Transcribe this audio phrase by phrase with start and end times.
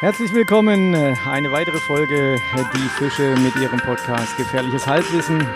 [0.00, 5.46] Herzlich willkommen, äh, eine weitere Folge äh, Die Fische mit ihrem Podcast Gefährliches Halbwissen.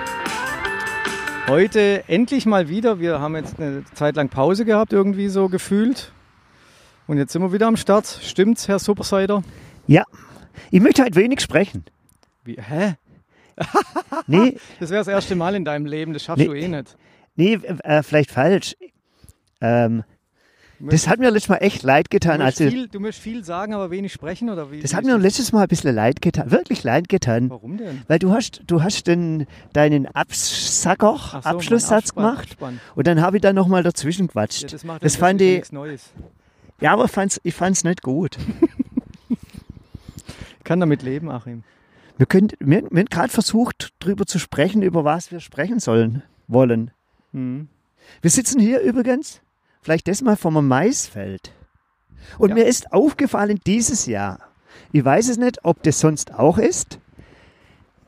[1.49, 3.01] Heute endlich mal wieder.
[3.01, 6.12] Wir haben jetzt eine Zeit lang Pause gehabt, irgendwie so gefühlt.
[7.07, 8.07] Und jetzt sind wir wieder am Start.
[8.07, 9.43] Stimmt's, Herr Supersider?
[9.87, 10.04] Ja,
[10.71, 11.85] ich möchte halt wenig sprechen.
[12.45, 12.95] Wie, hä?
[14.26, 16.47] Nee, Das wäre das erste Mal in deinem Leben, das schaffst Nee.
[16.47, 16.97] du eh nicht.
[17.37, 18.74] nee, äh, vielleicht falsch.
[19.61, 20.02] Ähm,
[20.91, 22.38] das hat mir letztes Mal echt leid Du getan.
[22.41, 24.80] möchtest, Also, viel, du möchtest viel sagen, aber wenig sprechen, oder wie?
[24.80, 26.51] das hat mir letztes Mal ein bisschen leid getan.
[26.51, 27.51] Wirklich leid getan.
[27.51, 28.02] Warum denn?
[28.09, 32.48] Weil du hast, du hast den, deinen Absacker, so, Abschlusssatz Abspann- gemacht.
[32.52, 32.80] Abspann.
[32.95, 34.73] Und dann habe ich da nochmal dazwischen Ja, gequatscht.
[34.73, 36.11] das macht das ja fand ich, nichts Neues.
[36.80, 38.37] ja, aber fand's, ich fand es nicht gut.
[40.59, 41.62] Ich kann damit leben, Achim.
[42.16, 46.23] Wir, können, wir, wir haben gerade versucht, darüber zu sprechen, über was wir sprechen sollen,
[46.48, 46.91] wollen.
[47.33, 47.69] Hm.
[48.23, 49.42] Wir sitzen hier übrigens,
[49.84, 51.52] vielleicht das mal vom Maisfeld.
[52.38, 52.55] Und Ja.
[52.56, 54.38] mir ist aufgefallen dieses Jahr,
[54.92, 56.98] ich weiß es nicht, ob das sonst auch ist,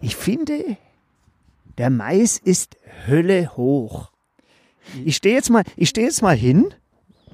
[0.01, 0.77] ich finde,
[1.78, 4.11] der Mais ist Hölle hoch.
[5.05, 6.73] Ich stehe jetzt mal, ich stehe jetzt mal hin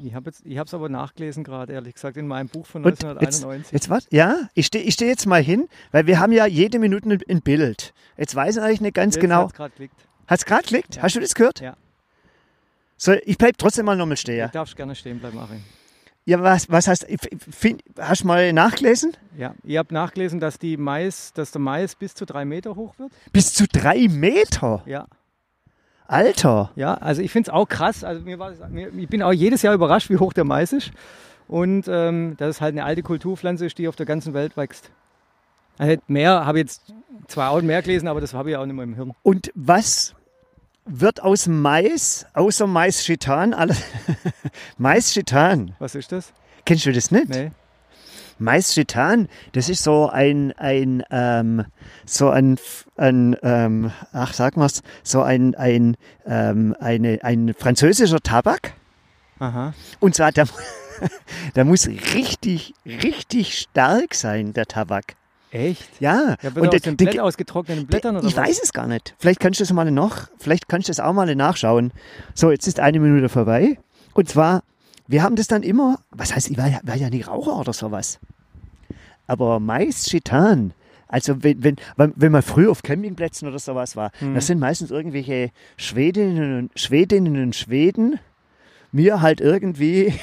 [0.03, 3.73] Ich habe es aber nachgelesen gerade, ehrlich gesagt, in meinem Buch von und jetzt, 1991.
[3.73, 4.07] jetzt was?
[4.11, 7.43] Ja, ich stehe ich stehe jetzt mal hin, weil wir haben ja jede Minute ein-
[7.43, 7.95] Bild.
[8.17, 9.45] Jetzt weiß ich eigentlich nicht ganz Jetzt genau.
[9.45, 9.95] hat's grad geklickt.
[10.27, 10.97] Hat es gerade geklickt?
[10.97, 11.03] Ja.
[11.03, 11.61] Hast du das gehört?
[11.61, 11.77] Ja.
[13.05, 14.47] So, ich bleib trotzdem mal nochmal stehen.
[14.47, 15.61] Du darfst gerne stehen bleiben, Achim.
[16.25, 17.19] Ja, was, was hast ich
[17.51, 19.17] find, Hast du mal nachgelesen?
[19.37, 22.97] Ja, ihr habt nachgelesen, dass, die Mais, dass der Mais bis zu drei Meter hoch
[23.01, 23.11] wird?
[23.33, 24.85] Bis zu drei Meter.
[24.87, 25.09] Ja.
[26.07, 26.71] Alter.
[26.77, 28.05] Ja, also ich finde es auch krass.
[28.05, 30.73] Also mir war das, mir, ich bin auch jedes Jahr überrascht, wie hoch der Mais
[30.73, 30.93] ist.
[31.49, 34.93] Und ähm, dass es halt eine alte Kulturpflanze ist, die auf der ganzen Welt wächst.
[35.77, 36.95] Also mehr, habe jetzt
[37.27, 39.13] zwar auch mehr gelesen, aber das habe ich auch nicht mehr im Hirn.
[39.25, 40.15] Und was
[40.85, 43.83] wird aus Mais, außer Mais-Chitan, alles?
[44.79, 45.75] Mais-Chitan.
[45.79, 46.33] Was ist das?
[46.65, 47.29] Kennst du das nicht?
[47.29, 47.51] Nee.
[48.39, 51.65] Mais-Chitan, das ist so ein, ein, ähm,
[52.05, 52.59] so ein,
[52.97, 55.97] ein ähm, ach, sag mal's, so ein, ein,
[56.27, 58.75] ähm, eine, ein französischer Tabak.
[59.39, 59.75] Aha.
[60.01, 60.47] Und zwar, der,
[61.55, 65.15] der muss richtig, richtig stark sein, der Tabak.
[65.53, 66.01] Echt?
[66.01, 68.49] Ja, Ja, und aus den Blätt, aus getrockneten Blättern oder ich was?
[68.49, 69.15] weiß es gar nicht.
[69.19, 71.93] Vielleicht kannst du das mal noch, vielleicht kannst du das auch mal nachschauen.
[72.35, 73.79] So, jetzt ist eine Minute vorbei.
[74.15, 74.63] Und zwar,
[75.07, 77.73] wir haben das dann immer, was heißt, ich war ja, war ja nie Raucher oder
[77.75, 78.19] sowas.
[79.27, 80.73] Aber Mais Chitan,
[81.07, 84.35] also wenn, wenn, wenn wenn man früher auf Campingplätzen oder sowas war, Mhm.
[84.35, 88.19] das sind meistens irgendwelche Schwedinnen und, Schwedinnen und Schweden,
[88.91, 90.15] mir halt irgendwie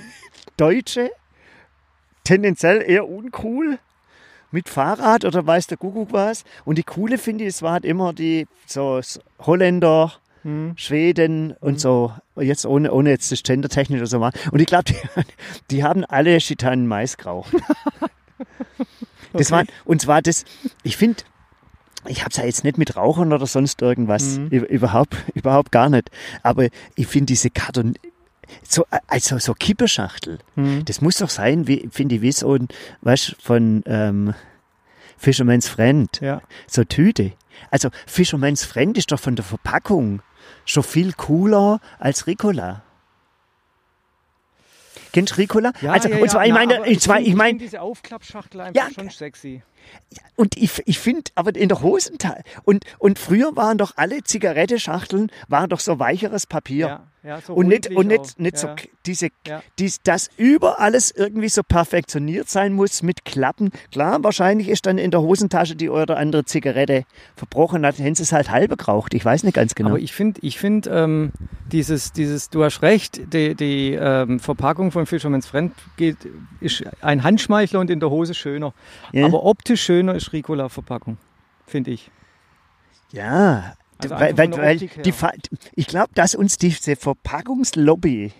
[0.56, 1.10] Deutsche,
[2.24, 3.78] tendenziell eher uncool,
[4.50, 6.44] mit Fahrrad oder weiß der Kuckuck was.
[6.64, 9.00] Und die coole finde ich, es war halt immer die so
[9.40, 10.12] Holländer,
[10.42, 10.72] Hm.
[10.76, 14.32] Schweden und so, jetzt ohne, ohne jetzt das Gendertechnisch oder so war.
[14.50, 14.96] Und ich glaube, die,
[15.70, 17.52] die haben alle Chitanen Mais geraucht.
[19.32, 20.44] Das war, und zwar das,
[20.82, 21.22] ich finde,
[22.08, 24.48] ich habe es ja jetzt nicht mit Rauchern oder sonst irgendwas, Mhm.
[24.48, 26.10] Überhaupt, überhaupt gar nicht.
[26.42, 27.94] Aber ich finde diese Karton,
[28.62, 30.84] so, also so Kippeschachtel, Hm.
[30.84, 32.68] das muss doch sein, wie, finde ich, wie so ein,
[33.02, 34.34] weißt von ähm,
[35.16, 36.40] Fisherman's Friend, Ja.
[36.66, 37.32] so Tüte.
[37.70, 40.22] Also Fisherman's Friend ist doch von der Verpackung
[40.64, 42.82] schon viel cooler als Ricola.
[45.12, 45.72] Kennst du Ricola?
[45.80, 48.80] Ja, also, ja, und zwar, ja, ich meine, ich, zwar, ich meine, diese Aufklappschachtel einfach
[48.80, 49.62] Ja, schon sexy.
[50.36, 55.32] und ich, ich finde, aber in der Hosentasche, und, und früher waren doch alle Zigarettenschachteln,
[55.48, 56.86] waren doch so weicheres Papier.
[56.86, 58.38] Ja, ja, so Und nicht, und nicht, auch.
[58.38, 58.58] nicht ja.
[58.60, 58.68] so
[59.04, 59.62] diese, Ja.
[59.78, 63.70] dies, dass über alles irgendwie so perfektioniert sein muss mit Klappen.
[63.92, 67.04] Klar, wahrscheinlich ist dann in der Hosentasche die oder andere Zigarette
[67.36, 69.12] verbrochen, dann hätten sie es halt halb geraucht.
[69.14, 69.90] Ich weiß nicht ganz genau.
[69.90, 71.32] Aber ich finde, ich find, ähm,
[71.70, 76.16] dieses, dieses, du hast recht, die, die ähm, Verpackung von Fisherman's Friend geht,
[76.60, 78.72] ist ein Handschmeichler und in der Hose schöner.
[79.12, 79.26] Ja.
[79.26, 81.18] Aber optisch schöner ist Ricola-Verpackung,
[81.66, 82.10] finde ich.
[83.12, 85.12] ja, Also weil, weil, die,
[85.74, 88.32] ich glaube, dass uns diese Verpackungslobby,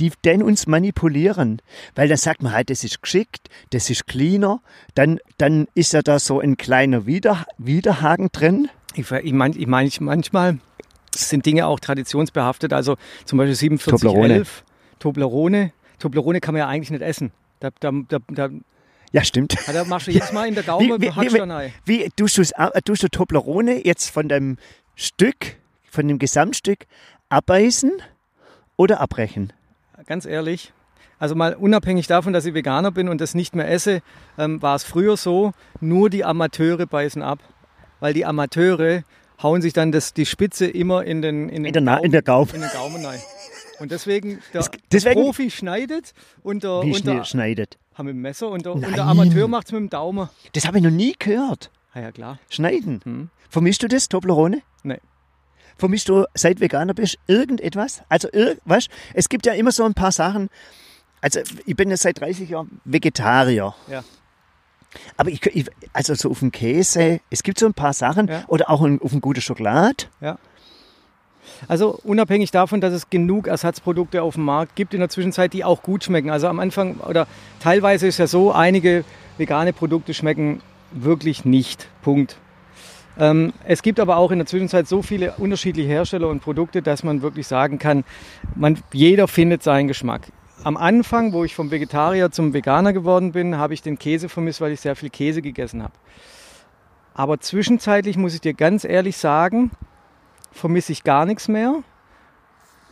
[0.00, 1.60] die den uns manipulieren,
[1.94, 4.60] weil dann sagt man halt, das ist geschickt, das ist cleaner,
[4.94, 8.68] dann, dann ist ja da so ein kleiner Wider, Widerhaken drin.
[8.94, 10.58] Ich, ich meine, ich mein, manchmal
[11.14, 12.72] sind Dinge auch traditionsbehaftet.
[12.72, 14.64] Also zum Beispiel 4711,
[14.98, 15.72] Toblerone.
[15.98, 17.32] Toblerone kann man ja eigentlich nicht essen.
[17.60, 18.48] Da, da, da, da,
[19.12, 19.56] Ja, stimmt.
[19.72, 21.72] da machst du jedes Mal in der Gaume, Wie- wie- wie- du rein.
[21.84, 22.42] Wie tust du,
[22.84, 24.56] tust du Toblerone jetzt von dem
[24.94, 25.56] Stück,
[25.90, 26.86] von dem Gesamtstück
[27.28, 27.92] abbeißen
[28.76, 29.52] oder abbrechen?
[30.06, 30.72] Ganz ehrlich.
[31.18, 34.02] Also mal unabhängig davon, dass ich Veganer bin und das nicht mehr esse,
[34.38, 37.38] ähm, war es früher so, nur die Amateure beißen ab.
[38.00, 39.04] Weil die Amateure
[39.40, 42.12] hauen sich dann das, die Spitze immer in den, in den, In der, Gaumen, in
[42.12, 42.50] der Gaumen.
[42.54, 43.20] in den Gaumen rein.
[43.78, 46.12] Und deswegen, der, Es- deswegen- der Profi schneidet
[46.42, 47.78] und der, Wie und der, schneidet.
[47.94, 50.28] Haben mit dem Messer und der, und der Amateur macht es mit dem Daumen.
[50.54, 51.70] Das habe ich noch nie gehört.
[51.94, 52.38] Ah ja, klar.
[52.48, 53.00] Schneiden.
[53.04, 53.30] Hm.
[53.50, 54.62] Vermisst du das, Toblerone?
[54.82, 54.98] Nee.
[55.76, 58.02] Vermisst du, seit Veganer bist, irgendetwas?
[58.08, 60.48] Also, ir weißt, es gibt ja immer so ein paar Sachen.
[61.20, 63.74] Also, ich bin jetzt seit 30 Jahren Vegetarier.
[63.88, 64.04] Ja.
[65.16, 68.44] Aber ich, ich also so auf dem Käse, es gibt so ein paar Sachen Ja.
[68.48, 70.04] oder auch auf ein gute Schokolade.
[71.68, 75.64] Also unabhängig davon, dass es genug Ersatzprodukte auf dem Markt gibt in der Zwischenzeit, die
[75.64, 76.30] auch gut schmecken.
[76.30, 77.26] Also am Anfang oder
[77.60, 79.04] teilweise ist ja so, einige
[79.38, 80.60] vegane Produkte schmecken
[80.94, 81.88] wirklich nicht.
[82.02, 82.38] Punkt.
[83.18, 87.02] Ähm, es gibt aber auch in der Zwischenzeit so viele unterschiedliche Hersteller und Produkte, dass
[87.02, 88.04] man wirklich sagen kann,
[88.54, 90.22] man, jeder findet seinen Geschmack.
[90.64, 94.60] Am Anfang, wo ich vom Vegetarier zum Veganer geworden bin, habe ich den Käse vermisst,
[94.60, 95.92] weil ich sehr viel Käse gegessen habe.
[97.14, 99.72] Aber zwischenzeitlich muss ich dir ganz ehrlich sagen,
[100.52, 101.82] vermisse ich gar nichts mehr.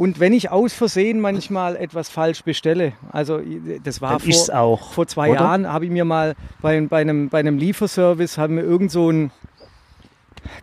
[0.00, 3.38] Und wenn ich aus Versehen manchmal etwas falsch bestelle, also
[3.84, 4.92] das war Dann vor, auch.
[4.92, 5.40] vor zwei oder?
[5.40, 9.10] Jahren, habe ich mir mal bei, bei, einem, bei einem Lieferservice, haben wir irgend so
[9.10, 9.30] ein,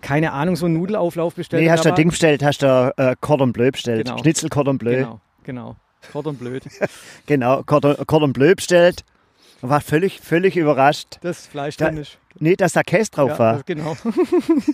[0.02, 1.62] keine Ahnung, so einen Nudelauflauf bestellt.
[1.62, 4.08] Nee, hast du Ding bestellt, hast du äh, Cordon Bleu bestellt.
[4.08, 4.18] Genau.
[4.18, 4.96] Schnitzel Cordon Bleu.
[4.96, 6.12] Genau, Genau, genau.
[6.12, 6.64] Cordon blöd.
[7.68, 9.04] Cordon, Cordon Bleu bestellt.
[9.62, 11.18] Und war völlig, völlig überrascht.
[11.22, 12.18] Das Fleisch Da- ist.
[12.40, 13.64] Nee, dass da Käse drauf Ja, war.
[13.66, 13.98] genau.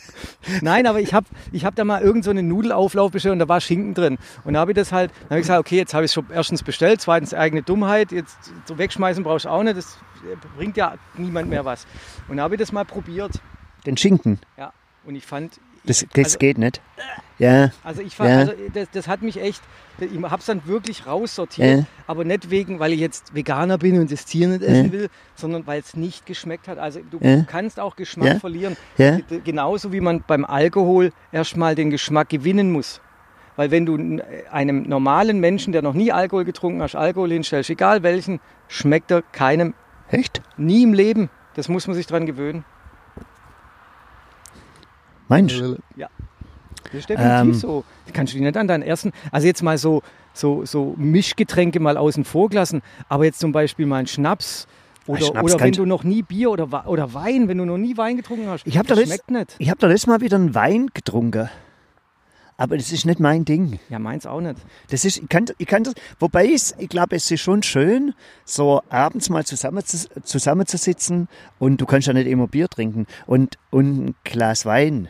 [0.61, 3.47] Nein, aber ich habe ich hab da mal irgend so einen Nudelauflauf bestellt und da
[3.47, 4.17] war Schinken drin.
[4.43, 6.13] Und da habe ich das halt, dann habe ich gesagt, okay, jetzt habe ich es
[6.13, 9.97] schon erstens bestellt, zweitens eigene Dummheit, jetzt so wegschmeißen brauchst du auch nicht, das
[10.57, 11.87] bringt ja niemand mehr was.
[12.27, 13.31] Und da habe ich das mal probiert.
[13.85, 14.39] Den Schinken.
[14.57, 14.73] Ja.
[15.05, 16.81] Und ich fand, Das, das also- geht nicht.
[17.39, 18.37] Ja, also ich fand, Ja.
[18.39, 19.61] also das, das hat mich echt,
[19.99, 21.85] ich habe es dann wirklich raussortiert, Ja.
[22.07, 24.91] aber nicht wegen, weil ich jetzt Veganer bin und das Tier nicht essen Ja.
[24.91, 26.77] will, sondern weil es nicht geschmeckt hat.
[26.77, 28.77] Also du kannst auch Geschmack verlieren.
[29.43, 33.01] Genauso wie man beim Alkohol erstmal den Geschmack gewinnen muss.
[33.55, 34.21] Weil wenn du
[34.51, 39.21] einem normalen Menschen, der noch nie Alkohol getrunken hat, Alkohol hinstellst, egal welchen, schmeckt er
[39.21, 39.73] keinem
[40.09, 40.41] Echt?
[40.55, 41.29] nie im Leben.
[41.55, 42.63] Das muss man sich dran gewöhnen.
[45.27, 45.77] Meinst du?
[45.95, 47.53] Das ist definitiv Ähm.
[47.53, 47.83] so.
[48.13, 50.03] Kannst du dich nicht an deinen ersten, also jetzt mal so,
[50.33, 54.67] so, so Mischgetränke mal außen vor gelassen, aber jetzt zum Beispiel mal einen Schnaps
[55.07, 58.17] oder, oder wenn du noch nie Bier oder, oder Wein, wenn du noch nie Wein
[58.17, 59.55] getrunken hast, Ich hab das da letzt-.
[59.57, 61.49] Ich habe da letztes Mal wieder einen Wein getrunken.
[62.63, 63.77] Aber das ist nicht mein Ding.
[63.89, 64.55] Ja, meins auch nicht.
[64.89, 68.13] Das ist, ich kann, ich kann das, wobei es, ich glaube, es ist schon schön,
[68.45, 71.27] so abends mal zusammen, zusammenzusitzen
[71.59, 75.09] und du kannst ja nicht immer Bier trinken und, und ein Glas Wein.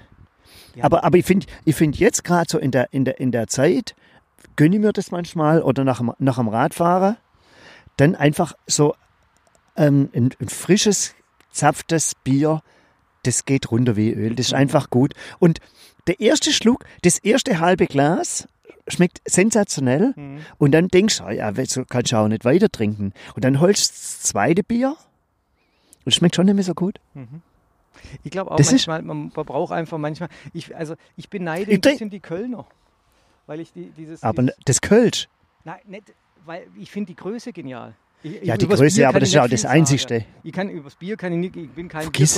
[0.74, 0.86] Ja.
[0.86, 3.46] Aber, aber ich finde ich find jetzt gerade so in der, in, der, in der
[3.46, 3.94] Zeit,
[4.56, 7.18] gönne ich mir das manchmal oder nach, dem- nach dem Radfahren,
[7.98, 8.96] dann einfach so
[9.78, 11.14] ähm, ein, ein frisches,
[11.52, 12.64] zapftes Bier,
[13.22, 14.34] das geht runter wie Öl.
[14.34, 15.14] Das ist einfach gut.
[15.38, 15.60] Und
[16.08, 18.48] der erste Schluck, das erste halbe Glas
[18.88, 20.14] schmeckt sensationell.
[20.16, 20.42] Mhm.
[20.58, 23.14] Und dann denkst du, ah ja, so kannst du auch nicht weiter trinken.
[23.36, 24.96] Und dann holst du das zweite Bier
[26.06, 27.00] und es schmeckt schon nicht mehr so gut.
[28.24, 31.82] Ich glaube auch Das manchmal, man braucht einfach manchmal, ich, also ich beneide Ich ein
[31.82, 32.66] bisschen die Kölner.
[33.46, 35.28] Weil ich die, dieses, Aber dieses das Kölsch,
[35.66, 36.14] nein, nicht,
[36.46, 37.94] weil ich finde die Größe genial.
[38.24, 39.74] Ich, ja, die Größe, aber kann das ist ja auch das viel sagen.
[39.80, 40.26] Einzigste.
[40.44, 42.34] Ich kann übers Bier kann ich nicht, ich bin kein Vergiss.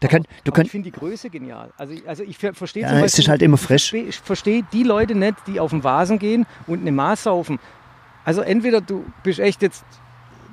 [0.00, 1.72] Da kann, du aber kannst, ich finde die Größe genial.
[1.78, 3.92] Also, also ich ver- verstehe Ja, zum es ist halt immer frisch.
[3.94, 7.58] Ich verstehe die Leute nicht, die auf den Vasen gehen und eine Maß saufen.
[8.24, 9.84] Also entweder du bist echt jetzt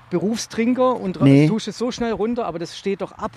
[0.09, 1.47] Berufstrinker und Nee.
[1.47, 3.31] tust es so schnell runter, aber das steht doch ab.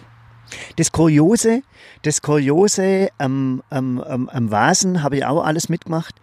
[0.77, 1.63] Das Kuriose,
[2.03, 6.15] das Kuriose am, am, am, am Vasen habe ich auch alles mitgemacht.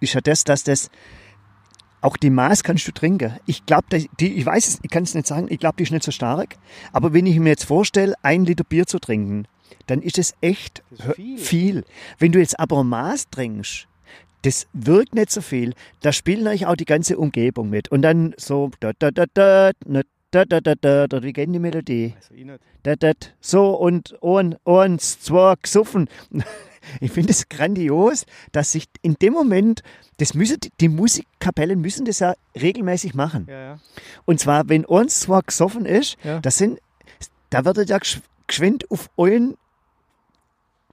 [0.00, 0.90] Ist ja das, dass das
[2.02, 3.38] auch die Maß kannst du trinken.
[3.46, 3.86] Ich glaube,
[4.20, 6.10] die, ich weiß es, ich kann es nicht sagen, ich glaube, die ist nicht so
[6.10, 6.56] stark.
[6.92, 9.46] Aber wenn ich mir jetzt vorstelle, ein Liter Bier zu trinken,
[9.86, 11.38] dann ist es echt Das ist viel.
[11.38, 11.84] viel.
[12.18, 13.86] Wenn du jetzt aber Maß trinkst,
[14.42, 15.74] das wirkt nicht so viel.
[16.00, 17.88] Da spielt natürlich auch die ganze Umgebung mit.
[17.90, 21.54] Und dann so da da da da da da da da da, da wie geht
[21.54, 22.14] die Melodie?
[22.16, 22.56] Also.
[22.82, 26.08] Dat, dat, so und und, eins, zwei, gesoffen.
[27.00, 29.82] Ich finde es grandios, dass sich in dem Moment,
[30.18, 33.46] das müssen, die- Musikkapellen müssen das ja regelmäßig machen.
[33.48, 33.78] Ja, ja.
[34.24, 36.40] Und zwar, wenn eins, zwei gesoffen ist, Ja.
[36.40, 36.78] das sind,
[37.50, 39.56] da wird ja gesch- geschwind auf euren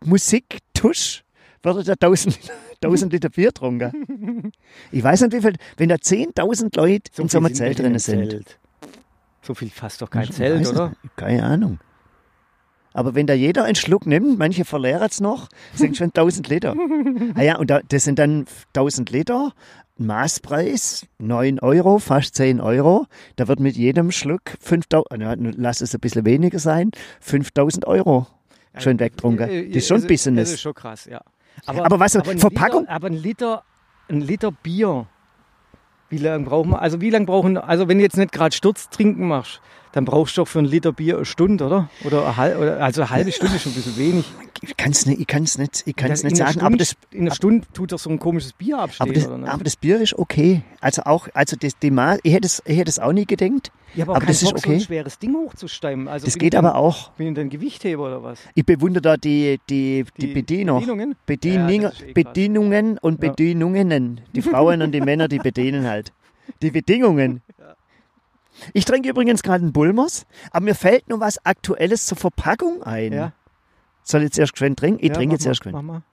[0.04, 1.24] Musiktusch
[1.62, 2.40] wird ja 1000,
[2.82, 4.52] 1000 Liter Bier getrunken.
[4.92, 8.30] Ich weiß nicht, wie viel, wenn da 10.000 Leute in so einem Zelt drin sind.
[8.32, 8.58] Zelt.
[9.42, 10.90] So viel fasst doch kein Zelt, oder?
[10.90, 11.16] nicht.
[11.18, 11.80] Keine Ahnung.
[12.94, 16.76] Aber wenn da jeder einen Schluck nimmt, manche verleeren es noch, sind schon 1000 Liter.
[17.36, 19.54] ah ja, und da, das sind dann 1000 Liter,
[19.98, 23.06] Maßpreis 9 Euro, fast 10 Euro.
[23.36, 26.92] Da wird mit jedem Schluck 5000, ja, lass es ein bisschen weniger sein,
[27.22, 28.28] 5000 Euro
[28.78, 29.50] schön weggetrunken.
[29.50, 30.50] Äh, Das ist schon also, Business.
[30.50, 31.22] Das ist schon krass, ja.
[31.66, 33.64] Aber was, ein Verpackung- Liter, aber ein Liter,
[34.10, 35.08] ein Liter Bier
[36.10, 38.90] Wie lange brauchen wir, also wie lange brauchen, also wenn du jetzt nicht gerade Sturz
[38.90, 41.90] trinken machst, dann brauchst du doch für einen Liter Bier eine Stunde, oder?
[42.04, 44.26] Oder, eine halbe, oder also eine halbe Stunde ist schon ein bisschen wenig.
[44.62, 47.22] Ich kann es nicht, ich kann's nicht, ich kann's nicht sagen, Stunde, aber das, in
[47.22, 49.50] einer Stunde tut doch so ein komisches Bier abstehen, aber das, oder nicht?
[49.50, 50.64] aber das Bier ist okay.
[50.82, 53.72] Also auch, also das, die Ma ich hätte es, ich hätte es auch nie gedenkt.
[53.96, 54.76] ja, aber, aber das ist Bock, so okay.
[54.76, 56.10] ein schweres Ding hochzustemmen.
[56.10, 57.12] Also Das geht dann, aber auch.
[57.12, 58.40] Bin ich dann Gewichtheber oder was?
[58.54, 60.74] Ich bewundere da die, die, die, Die Bediener.
[60.76, 61.16] Bedienungen?
[61.26, 62.12] Bediening, Ja, ist eh.
[62.14, 63.30] Bedienungen und Ja.
[63.30, 64.22] Bedienungen.
[64.36, 66.12] Die Frauen und die Männer, die bedienen halt.
[66.62, 67.42] Die Bedingungen.
[68.74, 73.14] Ich trinke übrigens gerade einen Bulmers, aber mir fällt nur was Aktuelles zur Verpackung ein.
[73.14, 73.34] Ja.
[74.04, 75.00] Soll ich jetzt erst geschwind trinken?
[75.02, 76.04] Ich ja, trinke jetzt mal, erst geschwind.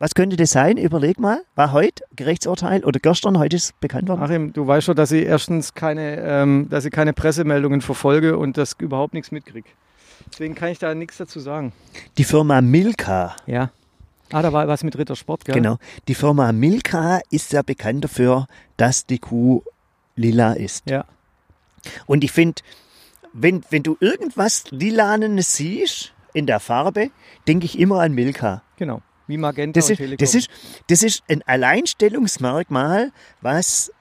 [0.00, 0.76] Was könnte das sein?
[0.76, 1.42] Überleg mal.
[1.56, 3.38] War heute Gerichtsurteil oder gestern?
[3.38, 4.22] Heute ist bekannt worden.
[4.22, 8.56] Achim, du weißt schon, dass ich erstens keine, ähm, dass ich keine Pressemeldungen verfolge und
[8.56, 9.68] das überhaupt nichts mitkriege.
[10.30, 11.72] Deswegen kann ich da nichts dazu sagen.
[12.16, 13.34] Die Firma Milka.
[13.46, 13.70] Ja.
[14.30, 15.54] Ah, da war was mit Rittersport, gell?
[15.54, 15.78] Genau.
[16.06, 19.62] Die Firma Milka ist ja bekannt dafür, dass die Kuh
[20.16, 20.88] lila ist.
[20.88, 21.06] Ja.
[22.06, 22.62] Und ich finde,
[23.32, 27.10] wenn, wenn du irgendwas Lilanes siehst in der Farbe,
[27.46, 28.62] denke ich immer an Milka.
[28.76, 29.02] Genau.
[29.26, 30.16] Wie Magenta Das ist, Telekom.
[30.18, 30.48] das, ist,
[30.88, 33.92] das ist ein Alleinstellungsmerkmal, was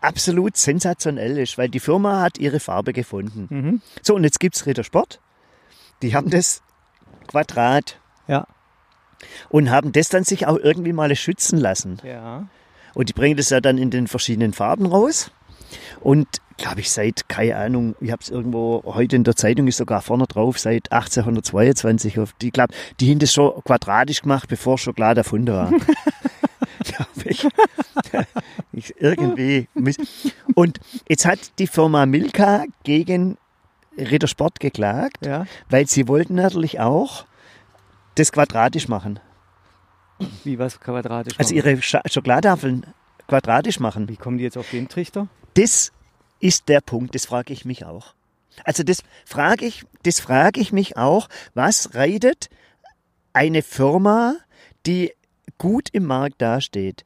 [0.00, 3.46] absolut sensationell ist, weil die Firma hat ihre Farbe gefunden.
[3.50, 3.82] Mhm.
[4.02, 5.20] So, und jetzt gibt es Rittersport.
[6.02, 6.62] Die haben das
[7.26, 8.46] Quadrat Ja.
[9.48, 11.98] und haben das dann sich auch irgendwie mal schützen lassen.
[12.04, 12.46] Ja.
[12.94, 15.30] Und die bringen das ja dann in den verschiedenen Farben raus.
[16.00, 19.76] Und glaube ich, seit, keine Ahnung, ich habe es irgendwo, heute in der Zeitung ist
[19.76, 22.18] sogar vorne drauf, seit 1822.
[22.18, 22.70] auf- Die, glaub,
[23.00, 25.70] die haben das schon quadratisch gemacht, bevor Schokolade erfunden war.
[26.84, 27.46] glaube ich.
[28.72, 28.94] ich.
[29.00, 29.68] Irgendwie.
[29.74, 29.96] muss-
[30.54, 33.36] Und jetzt hat die Firma Milka gegen
[33.98, 35.46] Rittersport geklagt, Ja.
[35.70, 37.24] weil sie wollten natürlich auch
[38.14, 39.20] das quadratisch machen.
[40.44, 41.38] Wie was quadratisch?
[41.38, 41.66] Also machen?
[41.68, 42.86] ihre Scha Schokoladetafeln
[43.28, 44.08] quadratisch machen.
[44.08, 45.28] Wie kommen die jetzt auf den Trichter?
[45.54, 45.92] Das
[46.40, 48.14] ist der Punkt, das frage ich mich auch.
[48.64, 52.48] Also das frage ich, das frage ich mich auch, was reitet
[53.32, 54.36] eine Firma,
[54.86, 55.12] die
[55.58, 57.04] gut im Markt dasteht,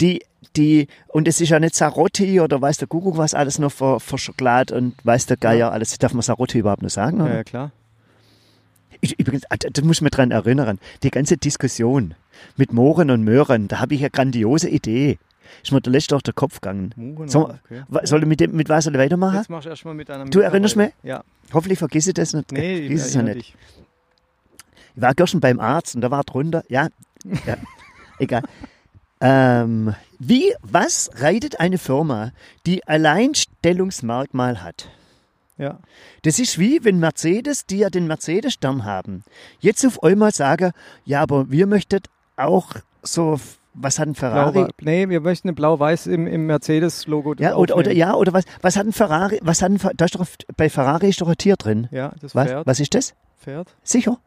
[0.00, 0.22] die
[0.56, 4.00] die und es ist ja nicht Sarotti oder weiß der Kuckuck was alles noch für,
[4.00, 5.96] für Schokolade und weiß der Geier alles.
[5.98, 7.18] Darf man Sarotti überhaupt noch sagen?
[7.18, 7.34] Ja, Oder?
[7.36, 7.72] ja klar.
[9.00, 12.14] Ich, übrigens, ah, da muss ich mich dran erinnern, die ganze Diskussion
[12.56, 15.18] mit Mohren und Möhren, da habe ich eine grandiose Idee.
[15.62, 16.92] Ist mir der letzte durch den Kopf gegangen.
[16.96, 17.82] Muren, So, okay.
[18.04, 19.36] soll ich mit, dem, mit was soll ich weitermachen?
[19.36, 21.06] Jetzt machst du erstmal mit einer Du erinnerst Mitarbeiter.
[21.06, 21.24] Ja.
[21.52, 22.52] Hoffentlich vergiss ich das nicht.
[22.52, 23.36] Nee, ich es ja nicht.
[23.36, 23.56] dich.
[24.94, 26.88] Ich war gestern beim Arzt und da war drunter, ja,
[27.46, 27.56] ja
[28.18, 28.42] egal.
[29.20, 32.32] Ähm, wie, was reitet eine Firma,
[32.66, 34.88] die Alleinstellungsmerkmal hat?
[35.58, 35.78] Ja.
[36.22, 39.22] Das ist wie wenn Mercedes, die ja den Mercedes-Stern haben,
[39.60, 40.72] jetzt auf einmal sagen,
[41.04, 42.00] ja, aber wir möchten
[42.36, 43.38] auch so,
[43.74, 44.52] was hat ein Ferrari?
[44.52, 48.44] Blau, nee, wir möchten eine Blau-Weiß im, im Mercedes-Logo ja, oder, oder ja, oder was,
[48.60, 50.26] was hat ein Ferrari, was hat ein, da ist doch,
[50.56, 51.88] bei Ferrari ist doch ein Tier drin.
[51.90, 52.66] Ja, das Was, Pferd.
[52.66, 53.14] was ist das?
[53.38, 53.74] Pferd.
[53.82, 54.18] Sicher?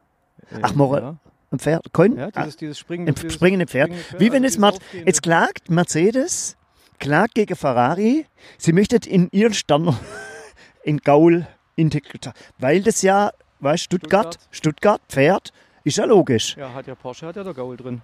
[0.52, 1.16] Äh, Ach, Moral- Ja,
[1.52, 1.94] Ein Pferd?
[1.94, 2.18] Kein?
[2.18, 3.92] ja dieses, dieses springende, Ein dieses springende Pferd.
[4.18, 6.58] Wie wenn also jetzt, dieses aufgehende- jetzt klagt Mercedes,
[7.00, 8.26] klagt gegen Ferrari,
[8.58, 9.96] sie möchten in ihren Stern
[10.84, 15.52] in Gaul integriert, weil das ja, weißt Stuttgart, Stuttgart, Pferd,
[15.84, 16.56] ist ja logisch.
[16.58, 18.02] Ja, hat ja Porsche, hat ja der Gaul drin.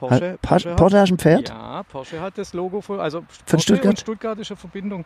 [0.00, 1.48] Hat, Porsche, Porsche, hat, Porsche hast ein Pferd?
[1.48, 3.86] Ja, Porsche hat das Logo voll, also Von Porsche Stuttgart?
[3.90, 5.04] und stuttgartische Verbindung.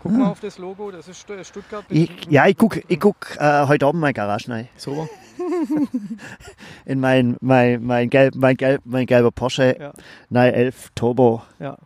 [0.00, 1.84] Guck mal auf das Logo, das ist Stu- Stuttgart.
[1.88, 4.68] Ich, ja, ich guck, ich guck äh, heute Abend meine Garage rein.
[4.76, 5.08] So,
[6.84, 9.92] In mein, mein, mein, gelb, mein, gelb, mein gelber Porsche Ja.
[10.30, 11.76] 911 Turbo ja,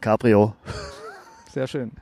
[0.00, 0.54] Cabrio.
[1.50, 1.92] sehr schön.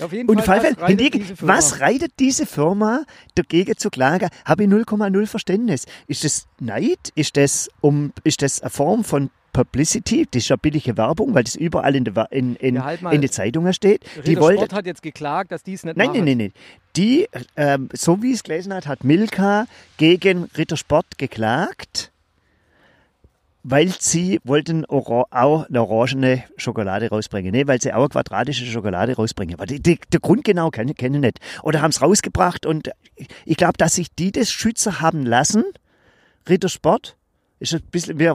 [0.00, 1.54] Auf jeden Und Fall, Fall, was reitet Firma?
[1.54, 4.28] was reitet diese Firma dagegen zu klagen?
[4.44, 5.86] Habe ich 0,0 Verständnis.
[6.06, 7.12] Ist das Neid?
[7.14, 10.26] Ist das, um, ist das eine Form von Publicity?
[10.30, 13.20] Das ist ja billige Werbung, weil das überall in, der, in, in, Ja, halt in
[13.20, 14.04] den Zeitungen steht.
[14.24, 16.24] Die Ritter wollte, Sport hat jetzt geklagt, dass die es nicht nein, machen.
[16.24, 16.52] nein, nein, nein.
[16.96, 22.12] Die, ähm, so wie es gelesen hat, hat Milka gegen Rittersport geklagt,
[23.70, 27.52] weil sie wollten auch eine orangene Schokolade rausbringen.
[27.52, 29.54] Nee, weil sie auch eine quadratische Schokolade rausbringen.
[29.54, 31.38] Aber die, die, der Grund genau kenne kenn ich nicht.
[31.62, 32.90] Oder haben es rausgebracht und
[33.44, 35.64] ich glaube, dass sich die das Schützer haben lassen,
[36.48, 37.16] Rittersport,
[37.60, 38.32] ist ein bisschen wie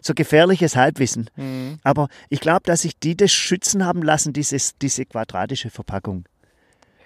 [0.00, 1.30] so gefährliches Halbwissen.
[1.36, 1.80] Mhm.
[1.82, 6.24] Aber ich glaube, dass sich die das schützen haben lassen, dieses, diese quadratische Verpackung.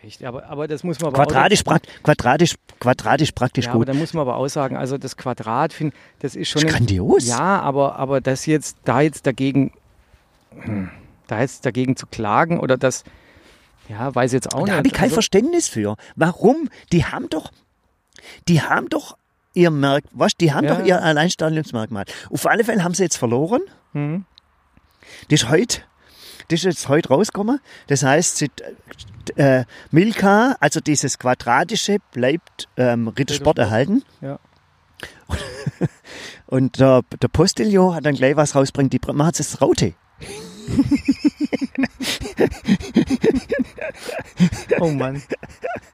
[0.05, 3.89] Echt, aber, aber das muss man aber Quadratisch, prakt, quadratisch, quadratisch praktisch Ja, aber gut.
[3.89, 6.63] da muss man aber auch sagen, also das Quadrat, find, das ist schon.
[6.63, 7.29] Das ist grandios.
[7.29, 9.73] Ja, aber, aber das jetzt, da jetzt dagegen,
[10.61, 10.91] hm,
[11.29, 13.05] da jetzt dagegen zu klagen oder das,
[13.89, 14.75] ja, weiß ich jetzt auch da nicht.
[14.75, 15.97] habe ich kein Also, Verständnis für.
[16.17, 16.69] Warum?
[16.93, 17.53] Die haben doch,
[18.49, 19.17] die haben doch
[19.55, 20.35] ihr Merk, was?
[20.35, 20.75] Die haben Ja.
[20.77, 22.07] doch ihr Alleinstellungsmerkmal.
[22.31, 23.61] Auf alle Fälle haben sie jetzt verloren.
[23.93, 24.25] Mhm.
[25.29, 25.83] Das ist heute,
[26.53, 27.61] das ist jetzt heute rausgekommen.
[27.87, 28.51] Das heißt, sie,
[29.37, 34.03] äh, Milka, also dieses Quadratische, bleibt ähm, Rittersport erhalten.
[34.21, 34.39] Ja.
[36.47, 39.93] Und der, der Postillon hat dann gleich was rausbringt, die macht jetzt Raute.
[44.81, 45.23] Oh Mann.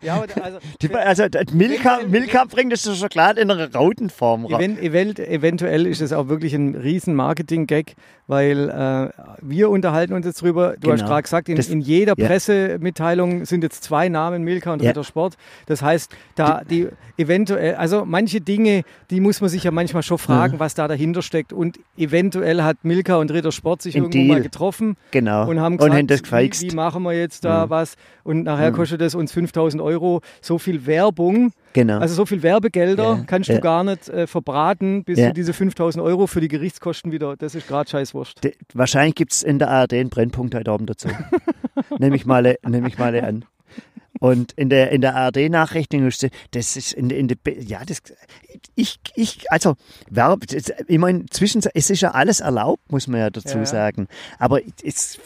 [0.02, 4.60] ja, also, Die, also Milka, Milka bringt das Schokolade in einer Rautenform raus.
[4.60, 7.94] Event, event, eventuell ist es auch wirklich ein riesen Marketing-Gag,
[8.26, 9.10] weil äh,
[9.42, 10.74] wir unterhalten uns jetzt drüber.
[10.78, 11.10] Du hast Genau.
[11.10, 12.26] gerade gesagt, in, Das- in jeder ja.
[12.26, 14.90] Pressemitteilung sind jetzt zwei Namen, Milka und Ja.
[14.90, 15.36] Ritter Sport.
[15.66, 20.18] Das heißt, da die eventuell, also manche Dinge, die muss man sich ja manchmal schon
[20.18, 21.52] fragen, was da dahinter steckt.
[21.52, 24.42] Und eventuell hat Milka und Ritter Sport sich Ein irgendwo mal Deal.
[24.42, 25.48] getroffen Genau.
[25.48, 27.70] und haben und gesagt, haben das wie, wie machen wir jetzt da Mhm.
[27.70, 27.77] was?
[28.24, 30.20] Und nachher kostet es uns 5000 Euro.
[30.40, 31.98] So viel Werbung, Genau.
[31.98, 33.56] also so viel Werbegelder Ja, kannst ja.
[33.56, 35.28] du gar nicht äh, verbraten, bis Ja.
[35.28, 38.42] du diese 5000 Euro für die Gerichtskosten wieder, das ist gerade Scheißwurst.
[38.44, 41.08] De, wahrscheinlich gibt es in der ARD einen Brennpunkt heute Abend dazu.
[41.98, 43.44] nehme ich mal, nehm ich mal an.
[44.20, 47.98] Und in der, in der ARD-Nachrichtung ist das- ist in, in der, ja, das,
[48.74, 49.74] ich, ich, also,
[50.10, 50.40] Werb,
[50.88, 53.66] ich meine, zwischen, es ist ja alles erlaubt, muss man ja dazu Ja.
[53.66, 54.08] sagen.
[54.40, 55.20] Aber es,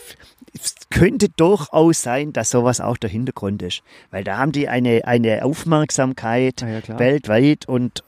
[0.55, 3.83] es könnte durchaus sein, dass sowas auch der Hintergrund ist.
[4.11, 8.05] Weil da haben die eine, eine Aufmerksamkeit ja, weltweit und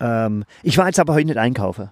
[0.00, 1.90] ähm, ich war jetzt aber heute nicht einkaufen.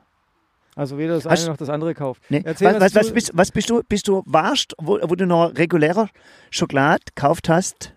[0.74, 2.22] Also weder das Hast- eine noch das andere kauft.
[2.30, 2.40] Nee.
[2.44, 3.82] Erzähl, was, was, was bist, was bist du?
[3.86, 6.08] Bist du warst, wo, wo du noch regulärer
[6.50, 7.92] Schokolade gekauft hast?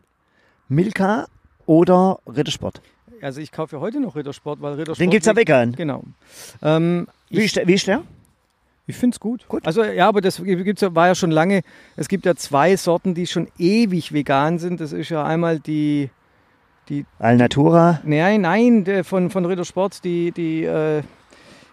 [0.68, 1.28] Milka
[1.66, 2.82] oder Rittersport?
[3.22, 5.00] Also ich kaufe ja heute noch Rittersport, weil Rittersport...
[5.00, 5.72] Den gibt's ja liegt- vegan.
[5.72, 6.04] Genau.
[6.62, 8.04] Ähm, Wie ich ist, der, wie ist der?
[8.88, 9.48] Ich finde es gut.
[9.48, 9.66] Gut.
[9.66, 11.62] Also ja, aber das gibt's ja, war ja schon lange.
[11.96, 14.80] Es gibt ja zwei Sorten, die schon ewig vegan sind.
[14.80, 16.10] Das ist ja einmal die...
[17.18, 18.00] Alnatura.
[18.04, 21.02] Nein, nein, der von, von Rittersport, die, die äh,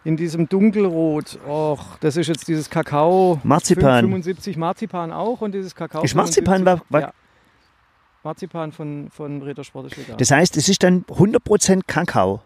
[0.05, 1.39] in diesem Dunkelrot.
[1.47, 3.39] Och, das ist jetzt dieses Kakao.
[3.45, 4.01] Marzipan.
[4.05, 6.03] 75 Marzipan auch und dieses Kakao.
[6.03, 7.13] Ist Marzipan 75, wa- wa- ja.
[8.25, 10.17] Marzipan von, von Rittersport ist vegan.
[10.17, 12.41] Das heißt, es ist dann 100% Kakao.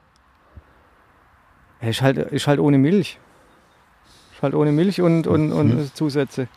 [1.80, 3.20] Ja, ist, halt, ist halt ohne Milch.
[4.42, 5.90] Halt ohne Milch und, und, und Mhm.
[5.94, 6.48] Zusätze.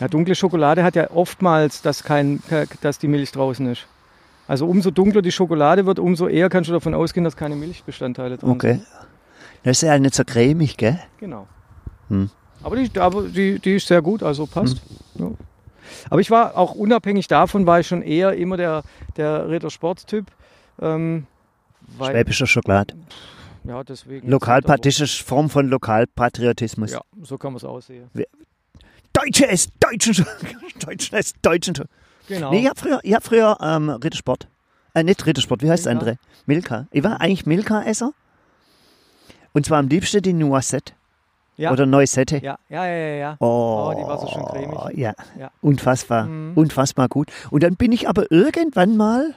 [0.00, 2.42] Ja, dunkle Schokolade hat ja oftmals, dass, kein,
[2.80, 3.86] dass die Milch draußen ist.
[4.48, 8.36] Also umso dunkler die Schokolade wird, umso eher kannst du davon ausgehen, dass keine Milchbestandteile
[8.36, 8.72] drin Okay.
[8.74, 8.86] sind.
[9.62, 10.98] Das ist ja nicht so cremig, gell?
[11.18, 11.46] Genau.
[12.08, 12.28] Hm.
[12.62, 14.82] Aber, die, aber die, die ist sehr gut, also passt.
[15.14, 15.30] Ja.
[16.10, 18.82] Aber ich war auch unabhängig davon, war ich schon eher immer der,
[19.16, 20.26] der Ritter-Sport-Typ.
[20.82, 21.26] Ähm,
[21.98, 22.94] Schwäbischer Schokolade.
[23.64, 24.28] Ja, deswegen.
[24.30, 26.92] Lokalpat das ist Form von Lokalpatriotismus.
[26.92, 28.10] Ja, so kann man es aussehen.
[29.12, 30.26] Deutsche ist Deutschen.
[30.84, 31.74] Deutschen ist Deutschen.
[32.28, 32.50] Genau.
[32.50, 34.48] Nee, ich habe früher, ich hab früher ähm, Rittersport.
[34.94, 36.00] Äh, nicht Rittersport, wie heißt das Milka?
[36.10, 36.18] andere?
[36.46, 36.86] Milka.
[36.90, 38.12] Ich war eigentlich Milka-Esser.
[39.52, 40.94] Und zwar am liebsten die Noisette.
[41.56, 41.70] Ja.
[41.70, 42.38] Oder Noisette.
[42.38, 43.14] ja, ja, ja, ja.
[43.16, 43.36] ja.
[43.38, 44.98] Oh, Oh, die war so schön cremig.
[44.98, 45.50] Ja, Ja.
[45.60, 46.24] unfassbar.
[46.26, 46.52] Mhm.
[46.56, 47.30] Unfassbar gut.
[47.50, 49.34] Und dann bin ich aber irgendwann mal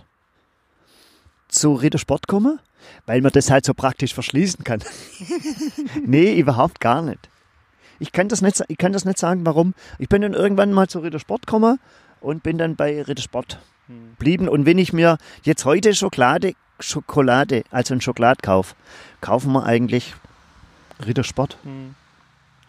[1.48, 2.60] zu Rittersport gekommen,
[3.06, 4.82] weil man das halt so praktisch verschließen kann.
[6.06, 7.30] nee, überhaupt gar nicht.
[8.00, 8.64] Ich kann, das nicht.
[8.68, 9.74] ich kann das nicht sagen, warum.
[10.00, 11.80] Ich bin dann irgendwann mal zu Rittersport gekommen
[12.22, 14.12] und bin dann bei Rittersport Hm.
[14.18, 14.50] geblieben.
[14.50, 18.76] Und wenn ich mir jetzt heute Schokolade, Schokolade, also einen Schokoladkauf,
[19.22, 20.14] kaufen wir eigentlich
[21.06, 21.58] Rittersport.
[21.64, 21.96] Hm.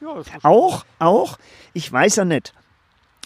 [0.01, 1.39] Ja, Auch, auch,
[1.75, 2.55] ich weiß ja nicht.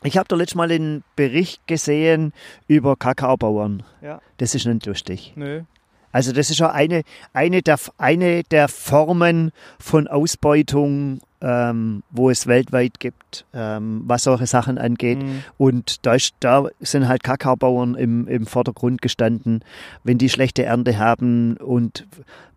[0.04, 2.32] Ich habe da letztes Mal einen Bericht gesehen
[2.66, 3.82] über Kakaobauern.
[4.00, 4.20] Ja.
[4.38, 5.34] Das ist nicht lustig.
[5.36, 5.62] Nö.
[6.12, 12.46] Also das ist ja eine, eine, der, eine der Formen von Ausbeutung, ähm, wo es
[12.46, 15.20] weltweit gibt, ähm, was solche Sachen angeht.
[15.20, 15.42] Hm.
[15.58, 19.64] Und da, ist, da sind halt Kakaobauern im, im Vordergrund gestanden,
[20.04, 22.06] wenn die schlechte Ernte haben und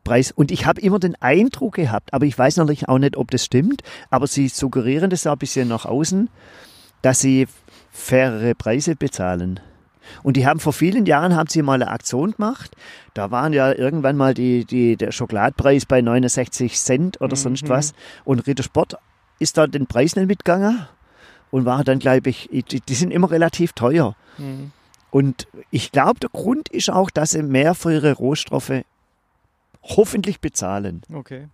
[0.04, 0.32] Preis.
[0.32, 3.44] Und ich habe immer den Eindruck gehabt, aber ich weiß natürlich auch nicht, ob das
[3.44, 6.30] stimmt, aber sie suggerieren das auch ein bisschen nach außen,
[7.02, 7.48] dass sie
[7.92, 9.60] fairere Preise bezahlen.
[10.24, 12.76] Und die haben vor vielen Jahren haben sie mal eine Aktion gemacht.
[13.14, 17.70] Da waren ja irgendwann mal die, die, der Schokoladpreis bei 69 Cent oder sonst Mhm.
[17.70, 17.94] was.
[18.24, 18.98] Und Ritter Sport
[19.40, 20.88] ist da den Preis nicht mitgegangen
[21.52, 24.16] und war dann, glaube ich, die, die sind immer relativ teuer.
[24.38, 24.72] Hm.
[25.12, 28.72] Und ich glaube, der Grund ist auch, dass sie mehr für ihre Rohstoffe
[29.84, 31.02] hoffentlich bezahlen.
[31.14, 31.48] Okay.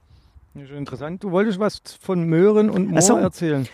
[0.55, 1.23] Ja, schon interessant.
[1.23, 3.17] Du wolltest was von Möhren und Moor Ach so.
[3.17, 3.67] erzählen.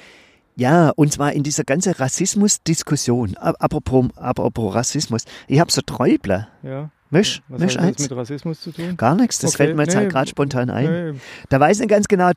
[0.57, 3.37] Ja, und zwar in dieser ganzen Rassismus-Diskussion.
[3.37, 5.23] Apropos, apropos Rassismus.
[5.47, 6.47] Ich habe so Träubler.
[6.63, 6.89] Ja.
[7.11, 8.97] Misch, Was misch hat das mit Rassismus zu tun?
[8.97, 11.11] Gar nichts, das Okay, fällt mir jetzt nee, halt gerade spontan ein.
[11.13, 11.19] Nee.
[11.49, 12.31] Da weiß ich nicht ganz genau,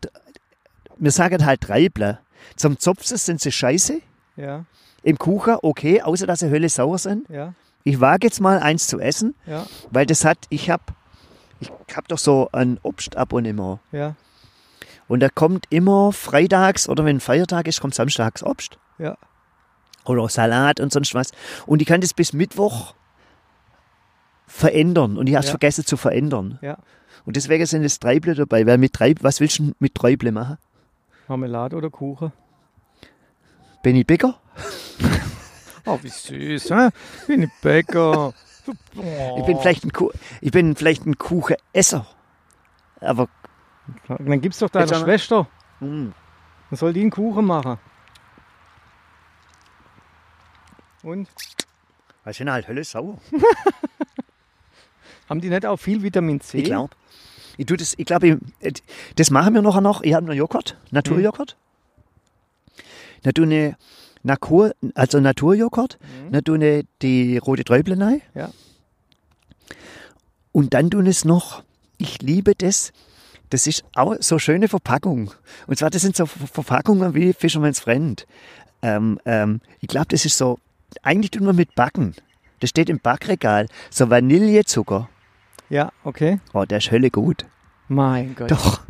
[0.99, 2.21] wir sagen halt Treibler.
[2.57, 4.01] Zum Zopfen sind sie scheiße,
[4.37, 4.65] Ja,
[5.03, 7.29] im Kuchen okay, außer dass sie Hölle sauer sind.
[7.31, 7.55] ja,
[7.85, 10.83] Ich wage jetzt mal eins zu essen, ja, weil das hat, ich habe
[11.59, 13.81] ich hab doch so ein Obstabonnement.
[13.93, 14.15] ja.
[15.11, 18.79] Und da kommt immer freitags oder wenn Feiertag ist, kommt samstags Obst.
[18.99, 19.17] Ja.
[20.05, 21.33] Oder Salat und sonst was.
[21.67, 22.95] Und ich kann das bis Mittwoch
[24.47, 25.17] verändern.
[25.19, 25.53] Und ich habe es Ja.
[25.59, 26.61] vergessen zu verändern.
[26.63, 26.79] Ja.
[27.25, 28.67] Und deswegen sind es Treible dabei.
[28.67, 30.59] Weil mit Treib, was willst du mit Treible machen?
[31.27, 32.33] Marmelade oder Kuchen?
[33.83, 34.39] Benny Becker?
[35.87, 36.91] Oh, wie süß, hä?
[37.29, 38.33] Ein Bäcker.
[39.39, 42.07] Ich bin vielleicht ein, Ku ich bin vielleicht ein Kuchenesser.
[43.01, 43.29] Aber
[44.09, 45.47] Dann gib's doch deiner Jetzt Schwester.
[45.81, 46.13] mh,
[46.71, 47.79] Dann soll die einen Kuchen machen.
[51.03, 51.29] Und?
[52.25, 53.19] was sind halt Hölle sauer.
[55.29, 56.59] Haben die nicht auch viel Vitamin C?
[56.59, 56.95] Ich glaube.
[57.57, 58.73] Ich tue das, ich glaube, ich- äh,
[59.17, 60.03] das machen wir nachher noch.
[60.03, 61.57] Ich habe noch Joghurt, Naturjoghurt.
[63.23, 63.75] Dann tue ich
[64.23, 65.99] Natur, also Naturjoghurt,
[66.31, 68.21] dann tue ich die rote Träuble rein.
[68.35, 68.51] Ja.
[70.53, 71.63] Und dann tun es noch,
[71.97, 72.93] ich liebe das,
[73.51, 75.33] das ist auch so eine schöne Verpackung.
[75.67, 78.27] Und zwar, das sind so Ver- Verpackungen wie Fisherman's Friend.
[78.83, 80.59] Ähm, ähm, ich glaube, das ist so,
[81.03, 82.15] eigentlich tun wir mit Backen.
[82.61, 83.67] Das steht im Backregal.
[83.91, 85.09] So Vanillezucker.
[85.69, 86.41] Ja, okay.
[86.53, 87.47] Oh, der ist Hölle gut.
[87.89, 88.53] Mein Gott.
[88.53, 88.81] Doch,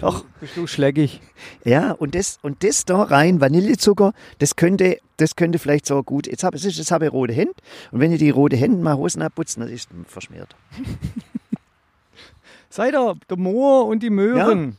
[0.00, 0.24] doch.
[0.40, 1.20] Bist du schlägig.
[1.64, 6.28] Ja, und das, und das da rein, Vanillezucker, das könnte, das könnte vielleicht so gut.
[6.28, 7.54] Jetzt habe ich, jetzt habe ich rote Hände.
[7.90, 10.54] Und wenn ich die rote Hände mal Hosen abputze, dann ist es verschmiert.
[12.74, 14.78] Seid ihr der Moor und die Möhren.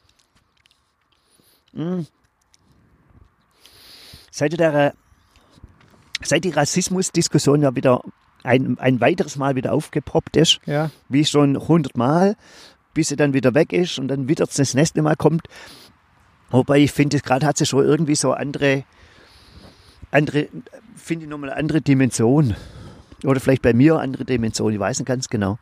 [4.29, 4.93] Seit der,
[6.21, 8.01] seit die Rassismusdiskussion ja wieder
[8.43, 10.91] ein, ein weiteres Mal wieder aufgepoppt ist, Ja.
[11.07, 12.35] wie schon hundertmal,
[12.93, 15.47] bis sie dann wieder weg ist und dann wieder das nächste Mal kommt.
[16.49, 18.83] Wobei ich finde, gerade hat sie schon irgendwie so andere,
[20.11, 20.49] andere,
[20.97, 22.57] finde ich nochmal eine andere Dimension.
[23.23, 25.59] Oder vielleicht bei mir eine andere Dimension, ich weiß nicht ganz genau.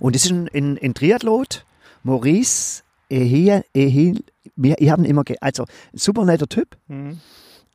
[0.00, 1.64] Und das ist ein, ein, ein Triathlot,
[2.02, 4.22] Maurice Ehil, Ehil
[4.56, 7.20] wir- ich habe ihn immer, ge also ein super netter Typ, Mhm.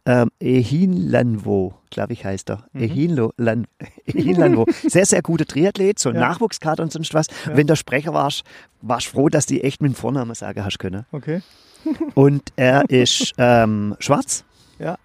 [0.05, 2.65] ähm, Ehinlanwo, glaube ich, heißt er.
[2.73, 3.67] Ehinlo, Lan,
[4.05, 4.65] Ehinlanwo.
[4.88, 6.21] Sehr, sehr guter Triathlet, so ein Ja.
[6.21, 7.27] Nachwuchskader und sonst was.
[7.45, 7.55] Ja.
[7.57, 8.43] Wenn der Sprecher warst,
[8.81, 11.05] warst du froh, dass die echt mit dem Vornamen sagen hast können.
[11.12, 11.41] Okay.
[12.15, 14.45] Und er ist ähm, schwarz.
[14.79, 14.97] Ja.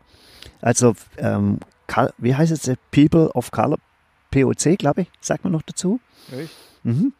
[0.60, 1.58] Also, ähm,
[2.18, 2.76] wie heißt es?
[2.92, 3.78] People of Color,
[4.30, 5.98] POC, glaube ich, sagt man noch dazu.
[6.30, 6.50] Echt?
[6.82, 7.12] Mhm.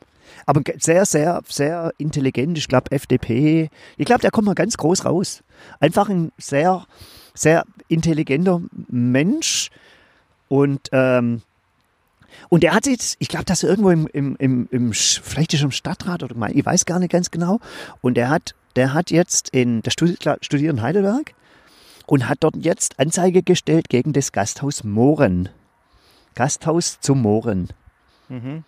[0.47, 2.59] Aber sehr, sehr, sehr intelligent.
[2.59, 3.71] Ich glaube, FDP.
[3.97, 5.43] Ich glaube, der kommt mal ganz groß raus.
[5.81, 6.87] Einfach ein sehr,
[7.35, 9.71] sehr intelligenter Mensch.
[10.49, 11.43] Und, ähm,
[12.49, 15.61] und er hat jetzt, ich glaube, dass er irgendwo im, im, im, im, vielleicht ist
[15.61, 17.61] er im Stadtrat oder ich weiß gar nicht ganz genau.
[18.01, 21.35] Und er hat, der hat jetzt in, der studiert in Heidelberg
[22.07, 25.51] und hat dort jetzt Anzeige gestellt gegen das Gasthaus Mohren.
[26.35, 27.69] Gasthaus zum Mohren.
[28.29, 28.65] Mhm.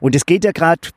[0.00, 0.88] Und es geht ja gerade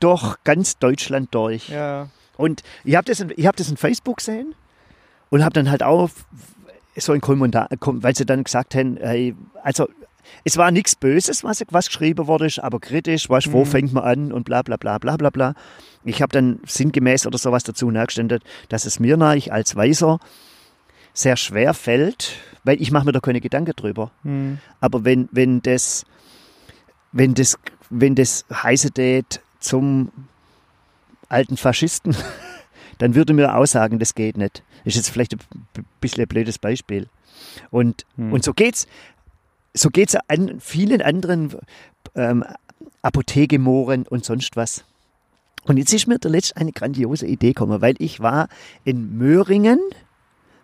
[0.00, 1.68] durch ganz Deutschland durch.
[1.68, 2.08] Ja.
[2.36, 4.54] Und ich habe das, in- ich hab das in Facebook gesehen
[5.30, 6.10] und habe dann halt auch
[6.96, 9.88] so ein Kommentar, kom- weil sie dann gesagt haben, hey, also
[10.44, 13.66] es war nichts Böses, was, was geschrieben wurde, aber kritisch, weißt, wo Mhm.
[13.66, 15.54] fängt man an und bla bla bla bla bla bla.
[16.04, 20.18] Ich habe dann sinngemäß oder sowas dazu nachgestellt, dass es mir nach als Weiser
[21.14, 24.10] sehr schwer fällt, weil ich mache mir da keine Gedanken drüber.
[24.22, 24.58] Mhm.
[24.80, 26.04] Aber wenn, wenn das,
[27.12, 27.58] wenn das,
[27.94, 30.10] wenn das heiße Date zum
[31.28, 32.16] alten Faschisten,
[32.98, 34.62] dann würde mir auch sagen, das geht nicht.
[34.84, 37.08] Ist jetzt vielleicht ein bisschen ein blödes Beispiel.
[37.70, 38.32] Und, Hm.
[38.32, 38.86] und so geht's,
[39.74, 41.54] so geht's an vielen anderen
[42.14, 42.44] ähm,
[43.02, 44.84] Apothekemoren und sonst was.
[45.64, 48.48] Und jetzt ist mir der letzte eine grandiose Idee gekommen, weil ich war
[48.84, 49.78] in Möhringen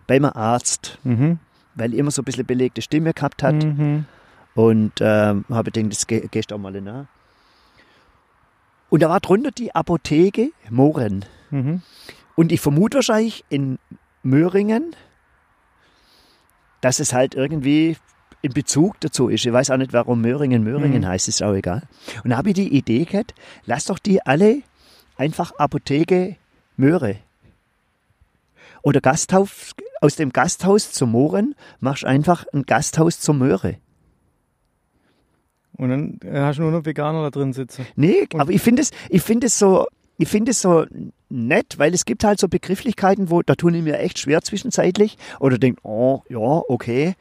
[0.06, 1.38] beim Arzt, Mhm.
[1.74, 3.54] weil ich immer so ein bisschen belegte Stimme gehabt hat.
[3.62, 4.06] Mhm.
[4.54, 7.06] Und ähm, habe gedacht, das ge gehst auch mal nach.
[8.90, 11.24] Und da war drunter die Apotheke Mohren.
[11.50, 11.82] Mhm.
[12.36, 13.78] Und ich vermute wahrscheinlich in
[14.22, 14.94] Möhringen,
[16.80, 17.96] dass es halt irgendwie
[18.40, 19.44] in Bezug dazu ist.
[19.44, 21.08] Ich weiß auch nicht, warum Möhringen Möhringen Mhm.
[21.08, 21.82] heißt, ist auch egal.
[22.22, 23.34] Und da habe ich die Idee gehabt,
[23.66, 24.62] lass doch die alle
[25.16, 26.36] einfach Apotheke
[26.76, 27.16] Möhre.
[28.82, 33.78] Oder Gasthaus, aus dem Gasthaus zum Mohren machst einfach ein Gasthaus zur Möhre.
[35.78, 37.86] Und dann äh, hast du nur noch Veganer da drin sitzen.
[37.96, 39.86] Nee, Und- aber ich finde es, ich finde es so,
[40.18, 40.84] ich finde es so
[41.30, 45.16] nett, weil es gibt halt so Begrifflichkeiten, wo da tun ich mir echt schwer zwischenzeitlich
[45.40, 47.14] oder denke, oh ja, okay.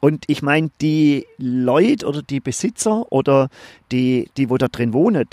[0.00, 3.48] Und ich meine, die Leute oder die Besitzer oder
[3.90, 5.24] die, die wo da drin wohnen,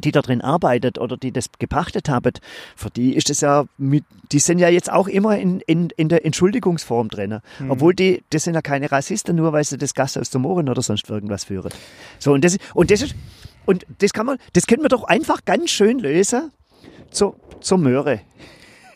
[0.00, 2.32] die da drin arbeitet oder die das gepachtet haben,
[2.76, 6.08] für die ist das ja mit, die sind ja jetzt auch immer in, in, in
[6.08, 7.40] der Entschuldigungsform drin.
[7.58, 7.70] Mhm.
[7.70, 10.82] Obwohl die, das sind ja keine Rassisten, nur weil sie das Gasthaus zum Mohren oder
[10.82, 11.72] sonst irgendwas führen.
[12.18, 13.14] So, und das, und das ist,
[13.66, 16.52] und das kann man, das können wir doch einfach ganz schön lösen
[17.10, 18.20] zur, zur Möhre.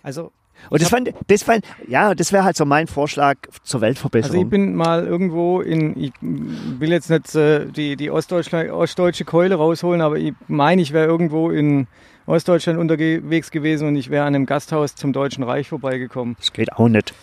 [0.02, 0.32] Also
[0.70, 4.36] Und das fand, das fand, ja, das wäre halt so mein Vorschlag zur Weltverbesserung.
[4.36, 9.24] Also ich bin mal irgendwo in, ich will jetzt nicht äh, die, die ostdeutsche, ostdeutsche
[9.24, 11.86] Keule rausholen, aber ich meine, ich wäre irgendwo in
[12.26, 16.36] Ostdeutschland unterwegs gewesen und ich wäre an einem Gasthaus zum Deutschen Reich vorbeigekommen.
[16.38, 17.14] das geht auch nicht.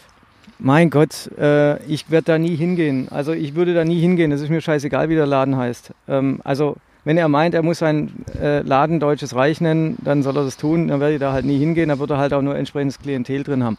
[0.59, 3.09] Mein Gott, äh, ich werde da nie hingehen.
[3.09, 4.31] Also ich würde da nie hingehen.
[4.31, 5.91] Es ist mir scheißegal, wie der Laden heißt.
[6.07, 10.37] Ähm, also wenn er meint, er muss seinen äh, Laden Deutsches Reich nennen, dann soll
[10.37, 10.87] er das tun.
[10.87, 11.89] Dann werde ich da halt nie hingehen.
[11.89, 13.77] Da wird er halt auch nur entsprechendes Klientel drin haben.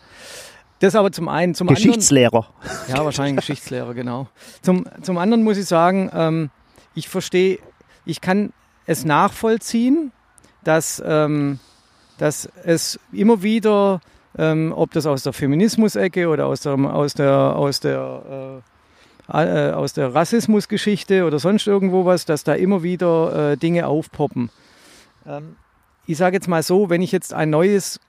[0.81, 1.55] Das aber zum einen.
[1.55, 2.47] Zum anderen, Geschichtslehrer.
[2.89, 4.29] ja, wahrscheinlich Geschichtslehrer, genau.
[4.61, 6.51] Zum, zum anderen muss ich sagen, ähm,
[6.95, 7.59] ich verstehe,
[8.05, 8.53] ich kann
[8.87, 10.13] es nachvollziehen,
[10.63, 11.59] dass, ähm,
[12.19, 14.01] dass es immer wieder,
[14.37, 18.74] ähm, ob das aus der Feminismus-Ecke oder aus der, aus der, aus der, äh,
[19.29, 24.51] äh, aus der Rassismusgeschichte oder sonst irgendwo was, dass da immer wieder äh, Dinge aufpoppen.
[25.27, 25.57] Ähm,
[26.07, 28.01] ich sage jetzt mal so, wenn ich jetzt ein neues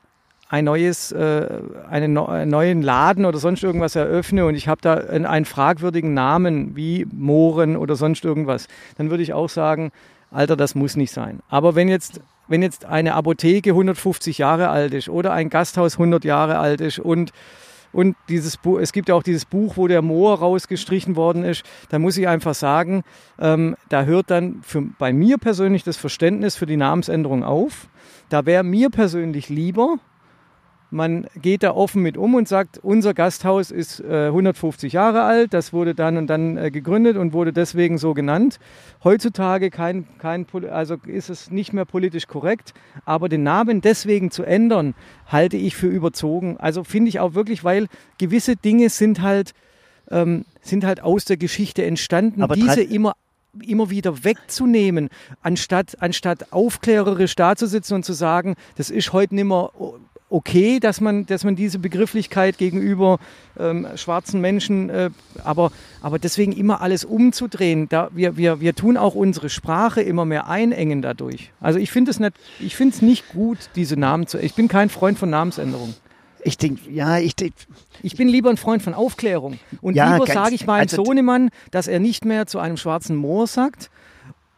[0.47, 1.47] ein neues, äh,
[1.89, 5.45] einen, neu- einen neuen Laden oder sonst irgendwas eröffne und ich habe da einen, einen
[5.45, 9.91] fragwürdigen Namen wie Mohren oder sonst irgendwas, dann würde ich auch sagen,
[10.29, 11.39] Alter, das muss nicht sein.
[11.49, 16.23] Aber wenn jetzt, wenn jetzt eine Apotheke 150 Jahre alt ist oder ein Gasthaus 100
[16.23, 17.31] Jahre alt ist und
[17.95, 21.63] und dieses Buch, es gibt ja auch dieses Buch, wo der Moor rausgestrichen worden ist.
[21.87, 23.03] Da muss ich einfach sagen,
[23.39, 27.87] ähm, da hört dann für, bei mir persönlich das Verständnis für die Namensänderung auf.
[28.27, 29.95] Da wäre mir persönlich lieber,
[30.95, 35.53] man geht da offen mit um und sagt, unser Gasthaus ist äh, 150 Jahre alt,
[35.53, 38.59] das wurde dann und dann äh, gegründet und wurde deswegen so genannt.
[39.03, 44.43] Heutzutage kein, kein, also ist es nicht mehr politisch korrekt, aber den Namen deswegen zu
[44.43, 44.95] ändern,
[45.27, 46.57] halte ich für überzogen.
[46.57, 49.51] Also finde ich auch wirklich, weil gewisse Dinge sind halt,
[50.09, 53.13] ähm, sind halt aus der Geschichte entstanden, Aber diese immer
[53.65, 55.07] immer wieder wegzunehmen,
[55.41, 59.97] anstatt, anstatt aufklärerisch dazusitzen und zu sagen, das ist heute nicht mehr o-
[60.29, 63.19] okay, dass man, dass man diese Begrifflichkeit gegenüber
[63.59, 65.09] ähm, schwarzen Menschen, äh,
[65.43, 67.87] aber, aber deswegen immer alles umzudrehen.
[67.89, 71.51] Da, wir, wir, wir tun auch unsere Sprache immer mehr einengen dadurch.
[71.61, 74.39] Also ich finde es nicht, ich finde es nicht gut, diese Namen zu.
[74.39, 75.93] Ich bin kein Freund von Namensänderung.
[76.43, 77.55] Ich denke, ja, ich denke,
[78.03, 79.57] Ich bin lieber ein Freund von Aufklärung.
[79.81, 83.15] Und Ja, lieber sage ich meinem also- Sohnemann, dass er nicht mehr zu einem schwarzen
[83.15, 83.89] Moor sagt.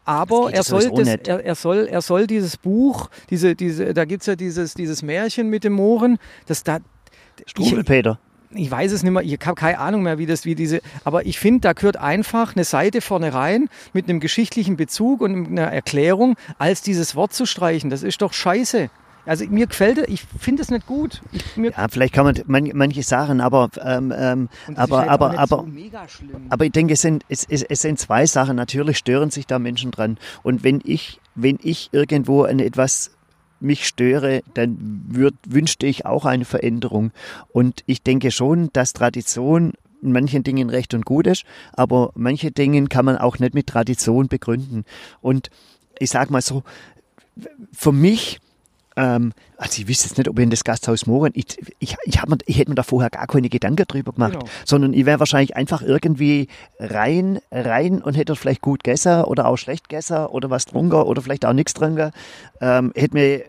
[0.08, 4.22] Aber er soll, das, er, er, soll, er soll dieses Buch, diese, diese, da gibt
[4.22, 6.78] es ja dieses, dieses Märchen mit dem Mohren, das da,
[7.46, 8.17] ich, Struwelpeter.
[8.52, 11.26] ich weiß es nicht mehr, ich habe keine Ahnung mehr, wie das, wie diese, aber
[11.26, 15.74] ich finde, da gehört einfach eine Seite vorne rein mit einem geschichtlichen Bezug und einer
[15.74, 17.89] Erklärung, als dieses Wort zu streichen.
[17.89, 18.89] Das ist doch scheiße.
[19.28, 21.22] Also mir gefällt es, ich finde es nicht gut.
[21.32, 25.58] Ich, Ja, vielleicht kann man man, manche Sachen, aber, ähm, ähm, aber, auch aber, aber,
[25.58, 26.48] so mega schlimm.
[26.50, 28.56] aber ich denke, es sind, es, es, es sind zwei Sachen.
[28.56, 30.18] Natürlich stören sich da Menschen dran.
[30.44, 33.12] Und wenn ich, wenn ich irgendwo an etwas
[33.60, 34.78] mich störe, dann
[35.10, 37.12] würd, wünschte ich auch eine Veränderung.
[37.50, 42.52] Und ich denke schon, dass Tradition in manchen Dingen recht und gut ist, aber manche
[42.52, 44.86] Dinge kann man auch nicht mit Tradition begründen.
[45.22, 45.50] Und
[46.00, 46.63] ich sag mal so,
[47.72, 48.40] für mich,
[48.98, 51.46] ähm, also ich wüsste jetzt nicht, ob ich in das Gasthaus Mohren, ich,
[51.80, 54.46] ich, ich, hab mir, ich hätte mir da vorher gar keine Gedanken drüber gemacht, Genau.
[54.65, 56.48] sondern ich wäre wahrscheinlich einfach irgendwie
[56.80, 61.22] rein, rein und hätte vielleicht gut gegessen oder auch schlecht gegessen oder was getrunken oder
[61.22, 62.12] vielleicht auch nichts getrunken.
[62.62, 63.43] Ähm, hätte mir,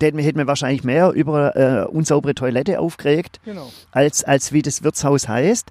[0.00, 3.70] hätte mir, hätte mir wahrscheinlich mehr über äh, unsaubere Toilette aufgeregt, genau.
[3.92, 5.68] als, als wie das Wirtshaus heißt.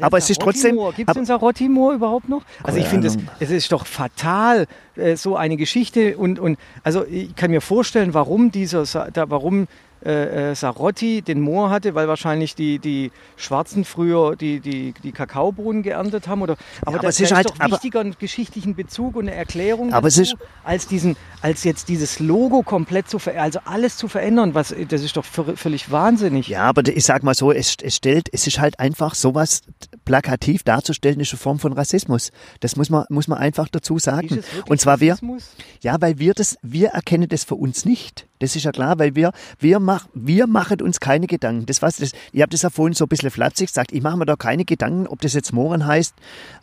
[0.00, 2.42] Aber es ist trotzdem- Gibt es aber- den Sarotti-Moor überhaupt noch?
[2.62, 6.18] Also ich finde, es, es ist doch fatal, äh, so eine Geschichte.
[6.18, 9.66] Und, und also ich kann mir vorstellen, warum dieser, Sa- warum
[10.06, 15.10] äh, äh, Sarotti den Moor hatte, weil wahrscheinlich die, die Schwarzen früher die, die, die
[15.10, 16.40] Kakaobohnen geerntet haben.
[16.42, 19.22] Oder, aber aber da, es da ist halt- doch aber- wichtiger einen geschichtlichen Bezug und
[19.26, 23.44] eine Erklärung Aber es dazu, ist- als, diesen, als jetzt dieses Logo komplett zu verändern,
[23.46, 24.54] also alles zu verändern.
[24.54, 26.46] Was, das ist doch vö- völlig wahnsinnig.
[26.46, 29.62] Ja, aber ich sag mal so, es, es stellt, es ist halt einfach sowas
[30.04, 32.30] plakativ darzustellen, ist eine Form von Rassismus.
[32.60, 34.28] Das muss man, muss man einfach dazu sagen.
[34.38, 35.50] es Und zwar wir, Rassismus?
[35.82, 38.26] ja, weil wir das, wir erkennen das für uns nicht.
[38.38, 41.66] Das ist ja klar, weil wir, wir, mach, wir machen uns keine Gedanken.
[41.66, 43.92] Das was, das, ich habe das ja vorhin so ein bisschen flapsig gesagt.
[43.92, 46.14] Ich mache mir da keine Gedanken, ob das jetzt Mohren heißt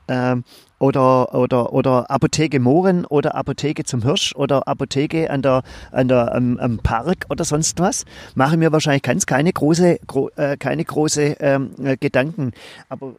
[0.08, 0.44] ähm,
[0.80, 6.34] oder, oder, oder Apotheke Mohren oder Apotheke zum Hirsch oder Apotheke an der, an der,
[6.34, 8.06] am, am Park oder sonst was.
[8.36, 12.52] Mache mir wahrscheinlich ganz keine große, gro, äh, keine große ähm, äh, Gedanken.
[12.90, 13.16] Aber,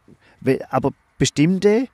[0.69, 1.87] aber bestimmte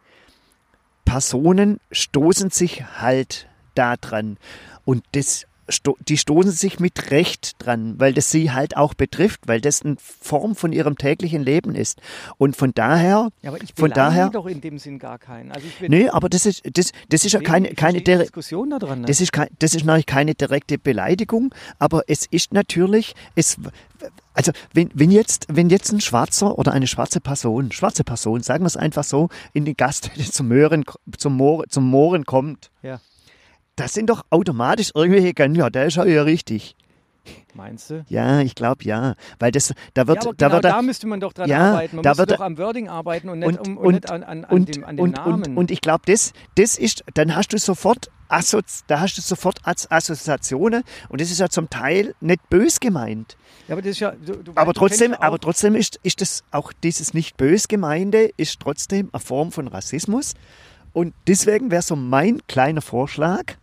[1.06, 4.38] Personen stoßen sich halt da dran.
[4.86, 9.41] Und das sto die stoßen sich mit Recht dran, weil das sie halt auch betrifft,
[9.47, 12.02] weil das eine Form von ihrem täglichen Leben ist.
[12.38, 15.52] Und von daher, Ja, aber ich von daher, doch in dem Sinn gar keinen.
[15.52, 19.02] Also nee, aber das ist, das, das ist ja keine, keine, Diskussion da dran.
[19.02, 19.08] Ne?
[19.08, 23.58] das ist, kein, das ist natürlich keine direkte Beleidigung, aber es ist natürlich, es,
[24.34, 28.63] also wenn, wenn, jetzt, wenn jetzt ein Schwarzer oder eine schwarze Person, schwarze Person, sagen
[28.63, 30.84] wir es einfach so, in die Gaststätte zum Möhren,
[31.17, 32.99] zum, Moor, zum Mohren kommt, ja,
[33.76, 36.76] das sind doch automatisch irgendwelche, Gan- ja, der ist ja richtig.
[37.54, 38.04] meinst du?
[38.10, 41.08] Ja, ich glaube ja, weil das, da wird, ja, aber da genau wird da müsste
[41.08, 41.96] man doch dran Ja, arbeiten.
[41.98, 44.24] Man da müsste doch am Wording arbeiten und nicht, und, um, und, und, nicht an,
[44.24, 45.58] an, an, und, dem, an dem und, Namen.
[45.58, 49.60] und, ich glaube, das, das ist, dann hast du sofort Assozi da hast du sofort
[49.64, 53.38] As Assoziationen und das ist ja zum Teil nicht bös gemeint.
[53.68, 56.44] ja, aber das ist ja, du, du, Aber du trotzdem, aber trotzdem ist, ist das
[56.50, 60.34] auch dieses nicht bös gemeinte ist trotzdem eine Form von Rassismus.
[60.94, 63.56] Und deswegen wäre so mein kleiner Vorschlag,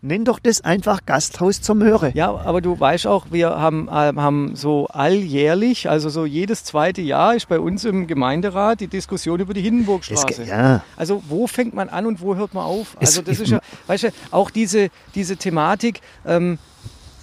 [0.00, 2.12] nenn doch das einfach Gasthaus zur Möhre.
[2.14, 7.00] Ja, aber du weißt auch, wir haben, äh, haben so alljährlich, also so jedes zweite
[7.02, 10.42] Jahr ist bei uns im Gemeinderat die Diskussion über die Das, Hindenburgstraße.
[10.44, 12.96] ge- ja, Also wo fängt man an und wo hört man auf?
[13.00, 16.58] Also das ist ja, weißt du, auch diese, diese Thematik, ähm,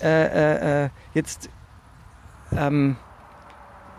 [0.01, 1.49] äh, äh, äh, jetzt,
[2.55, 2.97] ähm,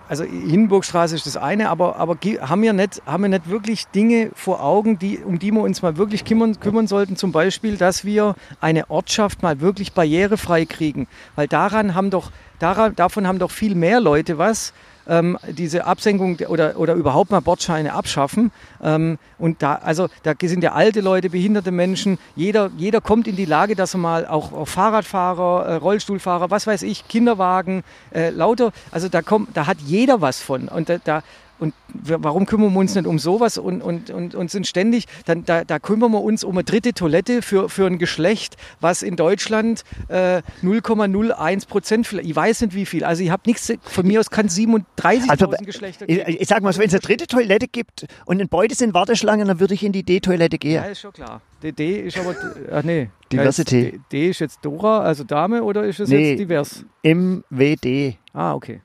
[0.08, 4.30] also Hindenburgstraße ist das eine, aber, aber haben, wir nicht, haben wir nicht wirklich Dinge
[4.34, 7.16] vor Augen, die, um die wir uns mal wirklich kümmern, kümmern sollten?
[7.16, 11.08] Zum Beispiel, dass wir eine Ortschaft mal wirklich barrierefrei kriegen.
[11.34, 14.72] Weil daran haben doch, daran, davon haben doch viel mehr Leute was,
[15.08, 18.50] ähm, diese Absenkung der- oder, oder überhaupt mal Bordscheine abschaffen.
[18.82, 22.18] Ähm, und da, also da sind ja alte Leute, behinderte Menschen.
[22.34, 26.66] Jeder, jeder kommt in die Lage, dass er mal auch, auch Fahrradfahrer, äh, Rollstuhlfahrer, was
[26.66, 30.68] weiß ich, Kinderwagen, äh, lauter, also da kommt, da hat jeder was von.
[30.68, 31.22] Und da, da
[31.58, 35.06] und wir, warum kümmern wir uns nicht um sowas und, und, und, und sind ständig,
[35.24, 39.02] dann, da, da kümmern wir uns um eine dritte Toilette für, für ein Geschlecht, was
[39.02, 44.06] in Deutschland äh, 0,01 Prozent, ich weiß nicht wie viel, also ich habe nichts, von
[44.06, 46.36] mir aus kann 37.000 Also, Geschlechter ich, geben.
[46.40, 49.60] ich sag mal, wenn es eine dritte Toilette gibt und in Beute sind Warteschlangen, dann
[49.60, 50.74] würde ich in die D-Toilette gehen.
[50.74, 51.40] Ja, ist schon klar.
[51.62, 52.34] D, D ist aber,
[52.72, 53.08] ach nee.
[53.32, 53.92] Diversity.
[53.92, 56.30] D, D ist jetzt Dora, also Dame, oder ist es Nee.
[56.32, 56.84] jetzt divers?
[57.02, 58.16] MWD.
[58.32, 58.80] Ah, okay.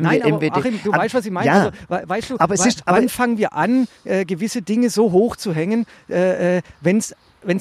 [0.00, 0.52] MW, Nein, aber MWD.
[0.56, 1.46] Achim, du Aber- weißt, was ich meine.
[1.46, 4.62] Ja, Also, we- weißt du, Aber es ist- aber- wann fangen wir an, äh, gewisse
[4.62, 7.14] Dinge so hoch zu hängen, äh, wenn es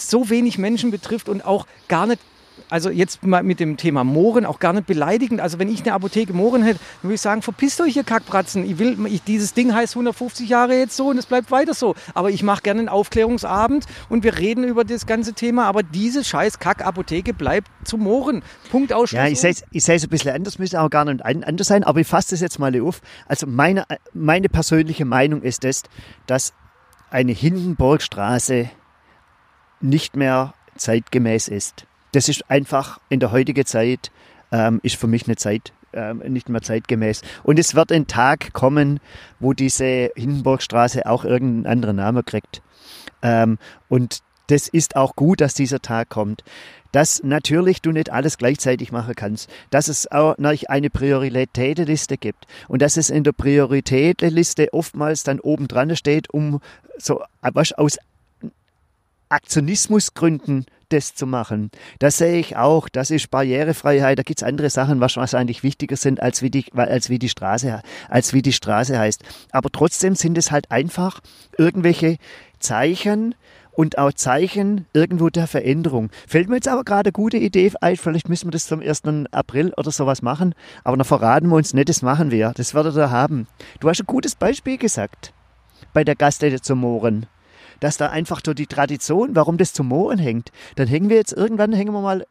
[0.09, 2.19] so wenig Menschen betrifft und auch gar nicht,
[2.69, 5.41] also jetzt mal mit dem Thema Mohren, auch gar nicht beleidigend.
[5.41, 8.65] Also wenn ich eine Apotheke Mohren hätte, würde ich sagen, verpisst euch ihr Kackbratzen.
[8.65, 11.95] Ich will, ich, dieses Ding heißt 150 Jahre jetzt so und es bleibt weiter so.
[12.13, 15.65] Aber ich mache gerne einen Aufklärungsabend und wir reden über das ganze Thema.
[15.65, 18.43] Aber diese scheiß Kack-Apotheke bleibt zu Mohren.
[18.71, 19.11] Punkt aus.
[19.11, 22.07] Ja, ich sehe es ein bisschen anders, müsste auch gar nicht anders sein, aber ich
[22.07, 23.01] fasse das jetzt mal auf.
[23.27, 25.83] Also meine, meine persönliche Meinung ist es,
[26.25, 26.53] dass
[27.11, 28.69] eine Hindenburgstraße
[29.81, 31.85] nicht mehr zeitgemäß ist.
[32.13, 34.11] Das ist einfach in der heutigen Zeit,
[34.51, 37.23] ähm, ist für mich eine Zeit, ähm, nicht mehr zeitgemäß.
[37.43, 38.99] Und es wird ein Tag kommen,
[39.39, 42.61] wo diese Hindenburgstraße auch irgendeinen anderen Namen kriegt.
[43.23, 43.57] Ähm,
[43.89, 46.43] und das ist auch gut, dass dieser Tag kommt.
[46.91, 49.49] Dass natürlich du nicht alles gleichzeitig machen kannst.
[49.71, 52.45] Dass es auch eine Prioritätenliste gibt.
[52.67, 56.61] Und dass es in der Prioritätenliste oftmals dann oben dran steht, um
[56.97, 57.97] so was aus
[59.29, 61.71] Aktionismusgründen das zu machen.
[61.99, 62.89] Das sehe ich auch.
[62.89, 64.17] Das ist Barrierefreiheit.
[64.17, 67.29] Da gibt es andere Sachen, was wahrscheinlich wichtiger sind, als wie, die, als, wie die
[67.29, 69.23] Straße, als wie die Straße heißt.
[69.51, 71.19] Aber trotzdem sind es halt einfach
[71.57, 72.17] irgendwelche
[72.59, 73.35] Zeichen
[73.71, 76.09] und auch Zeichen irgendwo der Veränderung.
[76.27, 77.97] Fällt mir jetzt aber gerade eine gute Idee ein.
[77.97, 79.01] Vielleicht müssen wir das zum 1.
[79.31, 80.53] April oder sowas machen.
[80.83, 82.53] Aber dann verraten wir uns nicht, das machen wir.
[82.55, 83.47] Das werdet ihr haben.
[83.79, 85.33] Du hast ein gutes Beispiel gesagt
[85.93, 87.27] bei der Gaststätte zum Mohren
[87.79, 90.51] dass da einfach so die Tradition, warum das zum Mohren hängt.
[90.75, 92.25] Dann hängen wir jetzt irgendwann, hängen wir mal,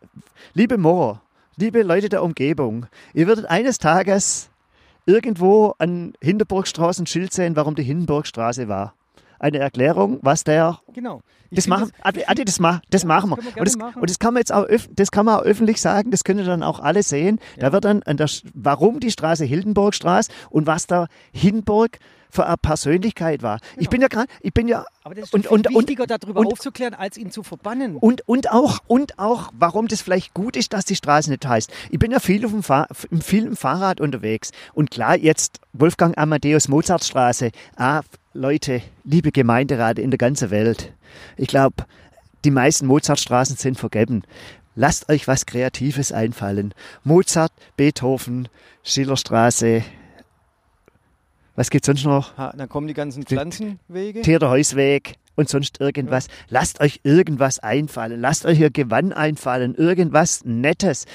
[0.54, 1.20] liebe Moor,
[1.56, 4.50] liebe Leute der Umgebung, ihr werdet eines Tages
[5.06, 8.94] irgendwo an Hindenburgstraße ein Schild sehen, warum die Hindenburgstraße war.
[9.38, 11.20] Eine Erklärung, was der Genau.
[11.50, 13.54] Ich das machen, Adi, Adi, das, ma, das Ja, machen das wir.
[13.54, 14.00] wir und, das, machen.
[14.00, 16.62] und das kann man jetzt auch, das kann man auch öffentlich sagen, das können dann
[16.62, 17.40] auch alle sehen.
[17.58, 21.98] Da wird dann, an der, warum die Straße Hildenburgstraße und was da Hindenburg
[22.32, 23.60] für eine Persönlichkeit war.
[23.76, 26.40] Ich bin ja gerade, ich bin ja Aber das ist und, und, und, wichtiger, darüber
[26.40, 27.96] und- aufzuklären, als ihn zu verbannen.
[27.96, 31.70] und, und, auch, und auch, warum das vielleicht gut ist, dass die Straße nicht heißt.
[31.90, 32.88] Ich bin ja viel, auf dem Fahr
[33.20, 34.50] viel im Fahrrad unterwegs.
[34.72, 37.50] Und klar, jetzt Wolfgang Amadeus Mozartstraße.
[37.76, 38.00] Ah,
[38.32, 40.94] Leute, liebe Gemeinderäte in der ganzen Welt.
[41.36, 41.84] Ich glaube,
[42.46, 44.22] die meisten Mozartstraßen sind vergeben.
[44.74, 46.72] Lasst euch was Kreatives einfallen.
[47.04, 48.48] Mozart, Beethoven,
[48.84, 49.84] Schillerstraße.
[51.54, 52.36] Was gibt's sonst noch?
[52.38, 54.22] Ha, dann kommen die ganzen Pflanzenwege.
[54.22, 55.16] Theodor Heusweg.
[55.34, 56.28] und sonst irgendwas.
[56.48, 58.20] Lasst euch irgendwas einfallen.
[58.20, 59.74] Lasst euch ihr Gewann einfallen.
[59.74, 61.06] Irgendwas Nettes.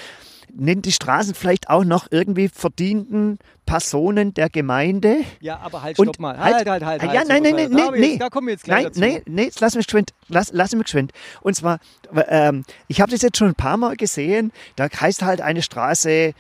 [0.54, 5.18] Nennt die Straßen vielleicht auch noch irgendwie verdienten Personen der Gemeinde.
[5.40, 6.40] Ja, aber halt, Und stopp mal.
[6.40, 7.04] halt- Halt, halt, halt.
[7.04, 9.00] Ah, halt, ja, nein, nein, nein, ich nee, Da kommen wir jetzt gleich Nein, dazu.
[9.02, 10.14] nein, nein, lass mich geschwind.
[10.30, 11.12] Lass, lass mich geschwind.
[11.42, 11.80] Und zwar,
[12.28, 14.52] ähm, ich habe das jetzt schon ein paar Mal gesehen.
[14.78, 16.34] Da heißt halt eine Straße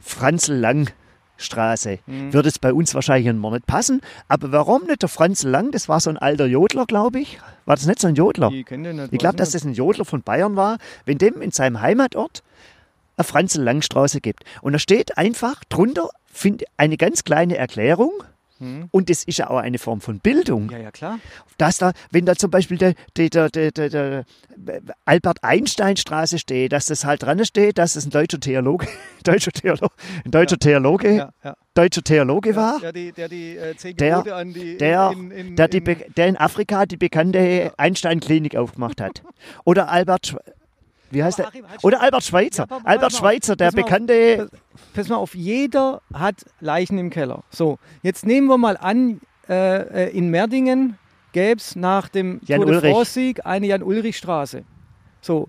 [0.00, 0.90] Franzl Lang.
[1.36, 1.98] Straße.
[2.06, 2.32] Mhm.
[2.32, 4.00] Würde es bei uns wahrscheinlich noch nicht passen.
[4.28, 5.70] Aber warum nicht der Franzl Lang?
[5.72, 7.38] Das war so ein alter Jodler, glaube ich.
[7.64, 8.50] War das nicht so ein Jodler?
[8.50, 9.12] Nicht.
[9.12, 12.42] Ich glaube, dass das ein Jodler von Bayern war, wenn dem in seinem Heimatort
[13.16, 14.44] eine Franzl-Lang-Straße gibt.
[14.60, 16.10] Und da steht einfach drunter
[16.76, 18.12] eine ganz kleine Erklärung.
[18.64, 18.88] Hm.
[18.90, 20.70] Und das ist ja auch eine Form von Bildung.
[20.70, 21.18] Ja, ja, klar.
[21.58, 24.24] Dass da, wenn da zum Beispiel der, der, der, der, der, der
[25.04, 28.86] Albert Einstein Straße steht, dass das halt dran steht, dass es ein deutscher Theologe,
[29.24, 29.94] deutscher Theologe,
[30.24, 31.56] ein deutscher Theologe, Ja, ja.
[31.74, 34.76] deutscher Theologe war, Der der die äh, zehn Der- Gebote an die.
[34.78, 39.22] der, in, in, der, die, in, be- der in Afrika die bekannte Einstein-Klinik aufgemacht hat.
[39.64, 40.36] Oder Albert,
[41.14, 41.46] wie heißt der?
[41.46, 42.66] Halt Oder Albert Schweitzer.
[42.68, 43.12] Ja, Albert.
[43.12, 43.86] Schweitzer, der Pass mal auf.
[43.86, 44.50] bekannte.
[44.94, 47.42] Pass mal auf, jeder hat Leichen im Keller.
[47.50, 50.98] So, jetzt nehmen wir mal an, äh, äh, in Merdingen
[51.32, 52.92] gäbe es nach dem Jan Tour de.
[52.92, 54.64] France-Sieg eine Jan-Ulrich-Straße.
[55.20, 55.48] So,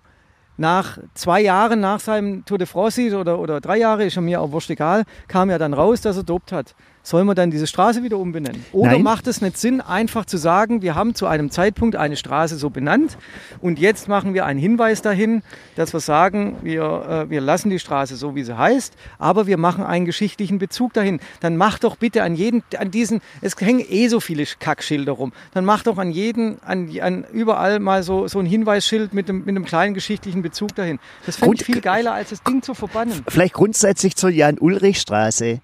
[0.57, 4.51] nach zwei Jahren nach seinem Tour de France-Sieg oder, oder drei Jahre, ist mir auch
[4.51, 6.76] wurscht egal, kam ja dann raus, dass er dopt hat.
[7.06, 8.66] Soll man dann diese Straße wieder umbenennen?
[8.72, 9.03] Oder Nein.
[9.03, 12.72] macht es nicht Sinn, einfach zu sagen, wir haben zu einem Zeitpunkt eine Straße so
[12.72, 13.20] benannt
[13.62, 15.43] und jetzt machen wir einen Hinweis dahin,
[15.76, 19.58] dass wir sagen, wir, äh, wir lassen die Straße so, wie sie heißt, aber wir
[19.58, 21.20] machen einen geschichtlichen Bezug dahin.
[21.41, 25.32] Dann macht doch bitte an jeden, an diesen, es hängen eh so viele Kackschilder rum,
[25.53, 29.41] dann macht doch an jeden, an, an überall mal so, so ein Hinweisschild mit einem,
[29.45, 30.97] mit einem kleinen geschichtlichen Bezug dahin.
[31.28, 33.24] Das finde ich viel geiler, als das Ding zu verbannen.
[33.28, 35.62] Vielleicht grundsätzlich zur Jan-Ulrich-Straße.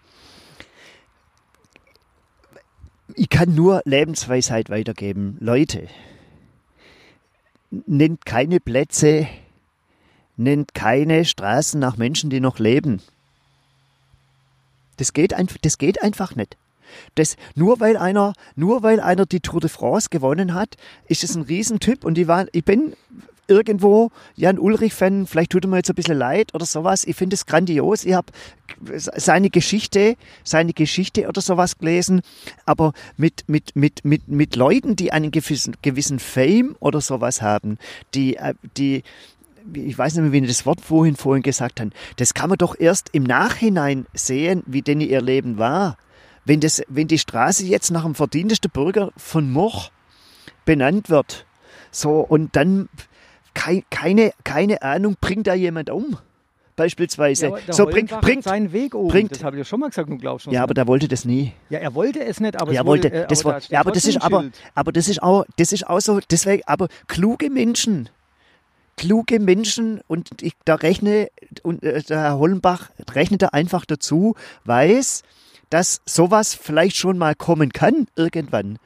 [3.16, 5.38] Ich kann nur Lebensweisheit weitergeben.
[5.39, 5.88] Leute,
[7.86, 9.28] nennt keine Plätze,
[10.38, 13.01] nennt keine Straßen nach Menschen, die noch leben.
[14.97, 16.57] Das geht, einf- das geht einfach nicht.
[17.16, 20.76] Das, nur, weil einer, nur weil einer die Tour de France gewonnen hat,
[21.07, 22.03] ist es ein Riesentyp.
[22.03, 22.93] Und ich, war, ich bin
[23.52, 27.04] irgendwo Jan Ulrich-Fan, vielleicht tut er mir jetzt ein bisschen leid oder sowas.
[27.06, 28.06] Ich finde es grandios.
[28.06, 28.32] Ich habe
[28.95, 32.22] seine Geschichte, seine Geschichte oder sowas gelesen,
[32.66, 37.78] aber mit, mit, mit, mit, mit Leuten, die einen gewissen, gewissen Fame oder sowas haben,
[38.14, 39.04] die, äh, die
[39.74, 42.58] ich weiß nicht mehr, wie ich das Wort vorhin vorhin gesagt haben, das kann man
[42.58, 45.97] doch erst im Nachhinein sehen, wie denn ihr Leben war.
[46.45, 49.91] Wenn, das, wenn die Straße jetzt nach dem verdientesten Bürger von Moch
[50.66, 51.45] benannt wird,
[51.91, 52.89] so und dann
[53.54, 56.18] kei, keine, keine Ahnung, bringt da jemand um?
[56.76, 57.47] Beispielsweise.
[57.68, 59.10] Ja, so bringt, bringt, seinen Weg oben.
[59.10, 60.54] bringt- das habe ich ja schon mal gesagt, du glaubst schon.
[60.54, 61.54] ja, aber der wollte das nie.
[61.70, 63.80] ja, er wollte es nicht, aber ja, es wollte, wurde, äh, das aber war, ja,
[63.82, 67.49] aber das ist aber, aber das ist auch, das ist auch so, deswegen, aber kluge
[67.49, 68.10] Menschen,
[68.97, 71.30] kluge Menschen und ich, da rechne,
[71.64, 74.36] und äh, der Herr Hollenbach rechnet da einfach dazu,
[74.66, 75.24] weiß,
[75.70, 78.78] dass sowas vielleicht schon mal kommen kann irgendwann.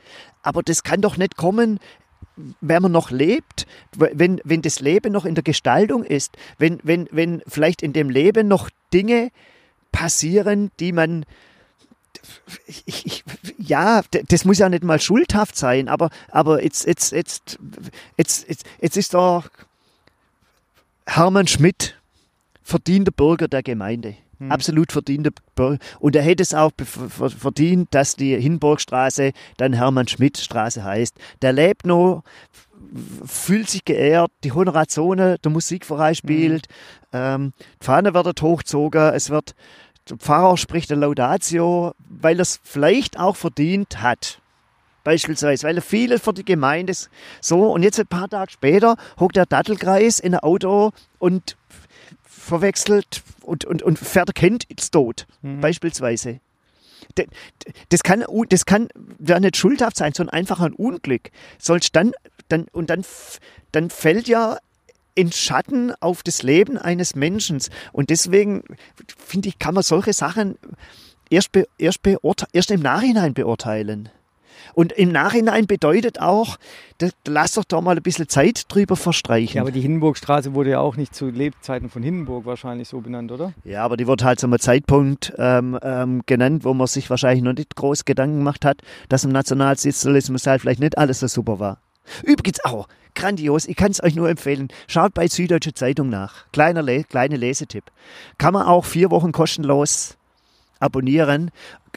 [0.44, 1.80] Aber das kann doch nicht kommen,
[2.62, 3.66] wenn man noch lebt,
[3.96, 8.10] wenn, wenn das Leben noch in der Gestaltung ist, wenn, wenn, wenn vielleicht in dem
[8.10, 9.32] Leben noch Dinge
[9.92, 11.26] passieren, die man
[12.66, 13.24] ich, ich,
[13.58, 17.60] ja, das muss ja nicht mal schuldhaft sein, aber, aber jetzt, jetzt, jetzt,
[18.18, 19.44] jetzt, jetzt, jetzt ist da
[21.06, 21.96] Hermann Schmidt,
[22.64, 24.16] verdienter Bürger der Gemeinde.
[24.50, 25.78] Absolut verdienter Bürger.
[26.00, 31.16] Und er hätte es auch verdient, dass die Hinburgstraße dann Hermann Schmidt Straße heißt.
[31.42, 32.24] Der lebt noch,
[33.26, 36.68] fühlt sich geehrt, die Honorarzone, der Musikverein spielt,
[37.14, 39.56] ähm, die Fahne wird hochgezogen, es wird,
[40.10, 44.42] der Pfarrer spricht eine Laudatio, weil er es vielleicht auch verdient hat.
[45.04, 47.12] Beispielsweise, weil er viel für die Gemeinde ist.
[47.40, 51.58] So, und jetzt ein paar Tage später hockt der Dattelkreis in ein Auto und
[52.46, 55.28] verwechselt und, und, und ein Kind ins Tod.
[55.62, 56.40] Beispielsweise.
[57.90, 58.90] Das kann, das kann
[59.20, 61.32] ja nicht schuldhaft sein, sondern einfach ein Unglück.
[61.60, 62.14] Sollst dann,
[62.48, 63.04] dann, und dann,
[63.72, 64.58] dann fällt ja
[65.14, 67.62] in Schatten auf das Leben eines Menschen.
[67.94, 68.64] Und deswegen
[69.18, 70.58] finde ich, kann man solche Sachen
[71.30, 74.10] erst, be, erst, beurte, erst im Nachhinein beurteilen.
[74.74, 76.58] Und im Nachhinein bedeutet auch,
[76.98, 79.58] da, lass doch da mal ein bisschen Zeit drüber verstreichen.
[79.58, 83.32] Ja, aber die Hindenburgstraße wurde ja auch nicht zu Lebzeiten von Hindenburg wahrscheinlich so benannt,
[83.32, 83.54] oder?
[83.64, 87.44] Ja, aber die wird halt zu einem Zeitpunkt ähm, ähm, genannt, wo man sich wahrscheinlich
[87.44, 91.60] noch nicht groß Gedanken gemacht hat, dass im Nationalsozialismus halt vielleicht nicht alles so super
[91.60, 91.80] war.
[92.24, 96.46] Übrigens auch, grandios, ich kann es euch nur empfehlen, schaut bei Süddeutsche Zeitung nach.
[96.52, 97.86] Kleiner Le kleiner Lesetipp.
[98.38, 100.18] Kann man auch vier Wochen kostenlos
[100.80, 101.52] abonnieren.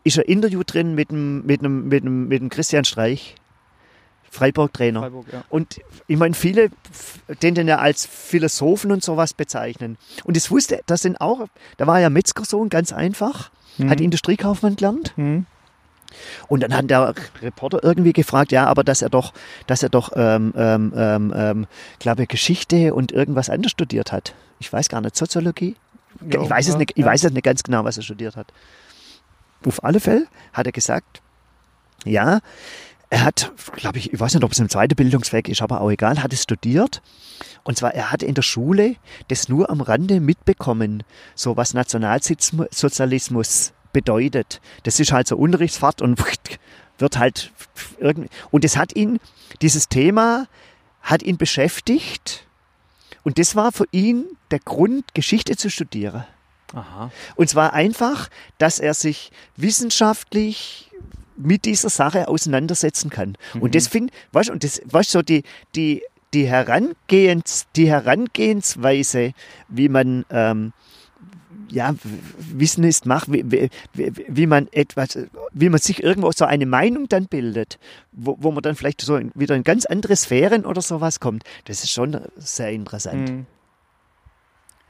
[0.04, 3.34] Ist ein Interview drin mit dem, mit dem, mit dem, mit dem Christian Streich.
[4.30, 5.00] Freiburg-Trainer.
[5.00, 5.44] Freiburg, ja.
[5.48, 6.70] Und ich meine, viele
[7.42, 9.96] den den ja als Philosophen und sowas bezeichnen.
[10.24, 11.46] Und das wusste, das sind auch,
[11.76, 13.50] da war ja Metzgersohn, ganz einfach,
[13.86, 15.12] hat Industriekaufmann gelernt.
[15.16, 15.46] Mhm.
[16.48, 19.32] Und dann hat der Reporter irgendwie gefragt, ja, aber dass er doch,
[19.66, 21.66] dass er doch, ähm, ähm, ähm, ähm,
[21.98, 24.34] glaube Geschichte und irgendwas anderes studiert hat.
[24.58, 25.76] Ich weiß gar nicht, Soziologie?
[26.30, 28.36] Ja, ich weiß es ja, nicht, ich weiß es nicht ganz genau, was er studiert
[28.36, 28.52] hat.
[29.66, 31.22] Auf alle Fälle hat er gesagt,
[32.04, 32.40] ja,
[33.10, 35.90] er hat, glaube ich, ich weiß nicht, ob es im zweiten Bildungsweg ist, aber auch
[35.90, 37.00] egal, hat es studiert.
[37.64, 38.96] Und zwar, er hat in der Schule
[39.28, 41.04] das nur am Rande mitbekommen,
[41.34, 44.60] so was Nationalsozialismus bedeutet.
[44.82, 46.22] Das ist halt so Unterrichtsfahrt und
[46.98, 47.52] wird halt
[47.98, 49.18] irgendwie, und es hat ihn,
[49.62, 50.46] dieses Thema
[51.00, 52.46] hat ihn beschäftigt.
[53.22, 56.24] Und das war für ihn der Grund, Geschichte zu studieren.
[56.74, 57.10] Aha.
[57.36, 60.90] Und zwar einfach, dass er sich wissenschaftlich
[61.36, 63.36] mit dieser Sache auseinandersetzen kann.
[63.60, 65.44] Und das finde, weißt du, und das, weißt so die,
[65.74, 66.02] die,
[66.34, 69.32] die, Herangehens, die Herangehensweise,
[69.68, 70.72] wie man, ähm,
[71.70, 71.94] ja,
[72.38, 75.18] Wissen ist Macht, wie, wie, wie, man etwas,
[75.52, 77.78] wie man sich irgendwo so eine Meinung dann bildet,
[78.12, 81.84] wo, wo man dann vielleicht so wieder in ganz andere Sphären oder sowas kommt, das
[81.84, 83.30] ist schon sehr interessant.
[83.30, 83.46] Mhm.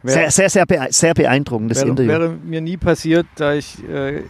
[0.04, 2.10] Sehr, sehr, sehr, sehr beeindruckend, das wäre, Interview.
[2.10, 4.22] wäre mir nie passiert, da ich äh,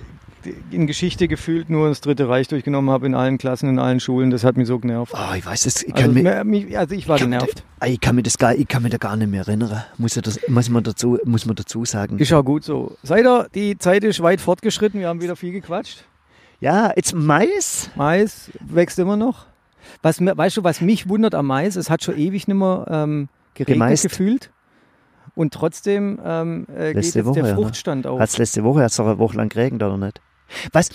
[0.71, 4.31] in Geschichte gefühlt nur das Dritte Reich durchgenommen habe in allen Klassen, in allen Schulen.
[4.31, 5.13] Das hat mich so genervt.
[5.15, 7.39] Oh, ich weiß es, ich kann Also, mir, mich- also ich war ich kann, mir,
[7.39, 7.65] genervt.
[7.81, 9.85] da- ich kann mir das gar, ich kann mir da gar nicht mehr erinnern.
[9.99, 12.19] Muss, ich das, muss, man, dazu, muss man dazu sagen.
[12.19, 12.97] Ist auch gut so.
[13.03, 16.05] Seid ihr, die Zeit ist weit fortgeschritten, wir haben wieder viel gequatscht.
[16.61, 17.91] Ja, jetzt Mais.
[17.95, 19.45] Mais wächst immer noch.
[20.03, 21.77] Was, weißt du, was mich wundert am Mais?
[21.77, 24.03] Es hat schon ewig nicht mehr ähm, geregnet Gemeist.
[24.05, 24.51] gefühlt.
[25.39, 27.55] Und trotzdem ähm, äh, geht jetzt Woche, der ja, ne?
[27.55, 28.19] Fruchtstand auf.
[28.19, 30.21] Hat es letzte Woche hat's doch eine Woche lang geregnet, oder nicht?
[30.73, 30.89] Was?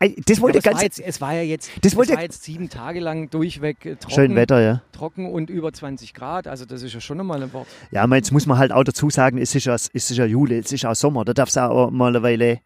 [0.00, 0.82] äh, Das Ja, wollte aber es, war ganz.
[0.82, 3.96] jetzt, es war ja jetzt, Das es wollte- war jetzt sieben Tage lang durchweg äh,
[3.96, 4.80] trocken, Schön Wetter, ja.
[4.92, 6.46] trocken und über 20 Grad.
[6.46, 7.66] Also das ist ja schon einmal ein Wort.
[7.90, 10.24] Ja, aber jetzt muss man halt auch dazu sagen, es ist ja, es ist ja
[10.24, 12.60] Juli, es ist auch Sommer, da darf es auch mal eine Weile.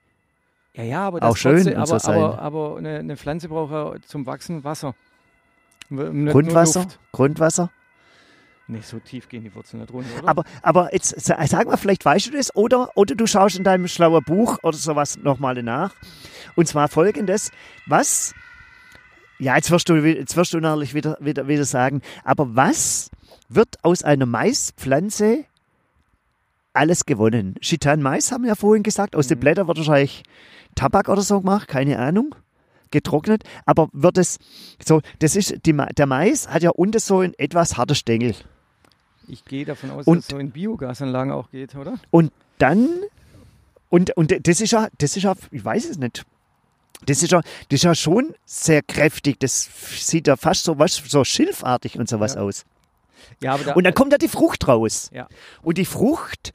[0.74, 2.22] Ja, ja, aber Auch das schön trotzdem, und so aber, sein.
[2.22, 4.94] aber, aber eine, eine Pflanze braucht ja zum Wachsen Wasser.
[5.88, 6.86] Nicht Grundwasser.
[7.10, 7.70] Grundwasser.
[8.70, 10.28] Nee, so tief gehen die Wurzeln nicht runter, oder?
[10.28, 13.64] Aber, aber jetzt sa- sag mal, vielleicht weißt du das oder, oder du schaust in
[13.64, 15.94] deinem schlauen Buch oder sowas nochmal nach.
[16.54, 17.50] Und zwar folgendes:
[17.86, 18.34] Was,
[19.38, 23.10] ja, jetzt wirst du, jetzt wirst du natürlich wieder, wieder, wieder sagen, aber was
[23.48, 25.44] wird aus einer Maispflanze
[26.74, 27.54] alles gewonnen?
[27.62, 30.22] Chitan Mais haben wir ja vorhin gesagt, aus den Blättern wird wahrscheinlich
[30.74, 32.34] Tabak oder so gemacht, keine Ahnung.
[32.90, 34.38] Getrocknet, aber wird es
[34.82, 38.34] so, das ist, die, der Mais hat ja unten so ein etwas harter Stängel.
[39.28, 41.94] Ich gehe davon aus, Und- dass es so in Biogasanlagen auch geht, oder?
[42.10, 42.88] Und dann,
[43.90, 46.24] und, und das ist ja, das ist ja, ich weiß es nicht.
[47.06, 49.38] Das ist ja, das ist ja schon sehr kräftig.
[49.38, 49.70] Das
[50.04, 52.40] sieht ja fast so, was, so schilfartig und sowas Ja.
[52.40, 52.64] aus.
[53.40, 55.08] Ja, da, Und dann kommt ja die Frucht raus.
[55.12, 55.28] Ja.
[55.62, 56.52] Und die Frucht,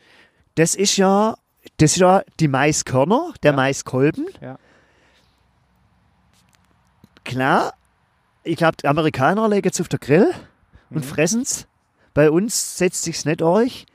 [0.55, 1.35] das ist ja,
[1.77, 3.55] das ist ja die Maiskörner, der Ja.
[3.55, 4.25] Maiskolben.
[4.41, 4.57] Ja.
[7.23, 7.73] Klar,
[8.43, 10.33] ich glaube, die Amerikaner legen es auf den Grill
[10.89, 11.03] und Mhm.
[11.03, 11.67] fressen es.
[12.13, 13.85] Bei uns setzt sich's nicht durch.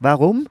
[0.00, 0.48] Warum?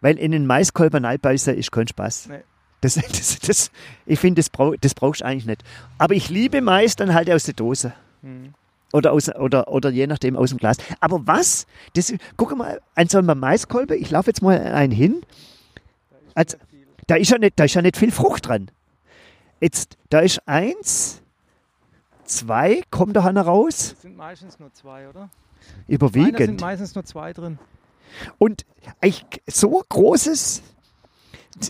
[0.00, 2.28] Weil in den Maiskolben einbeißen ist kein Spaß.
[2.28, 2.40] Nee.
[2.80, 3.70] Das, das, das,
[4.06, 5.62] ich finde, das, brauch, das brauchst du eigentlich nicht.
[5.98, 7.92] Aber ich liebe Mais dann halt aus der Dose.
[8.22, 8.54] Mhm.
[8.92, 10.76] Oder, aus, oder, oder je nachdem aus dem Glas.
[11.00, 11.66] Aber was?
[11.94, 15.22] Das, guck mal, an so einem Maiskolbe, ich laufe jetzt mal einen hin.
[16.34, 16.58] Also,
[17.06, 18.70] da, ist ja nicht, da ist ja nicht viel Frucht dran.
[19.60, 21.22] Jetzt, da ist eins,
[22.24, 25.30] zwei, kommt da raus, Es sind meistens nur zwei, oder?
[25.88, 26.60] Nein, da sind überwiegend.
[26.60, 27.58] meistens nur zwei drin.
[28.38, 28.64] Und
[29.00, 30.62] eigentlich so großes,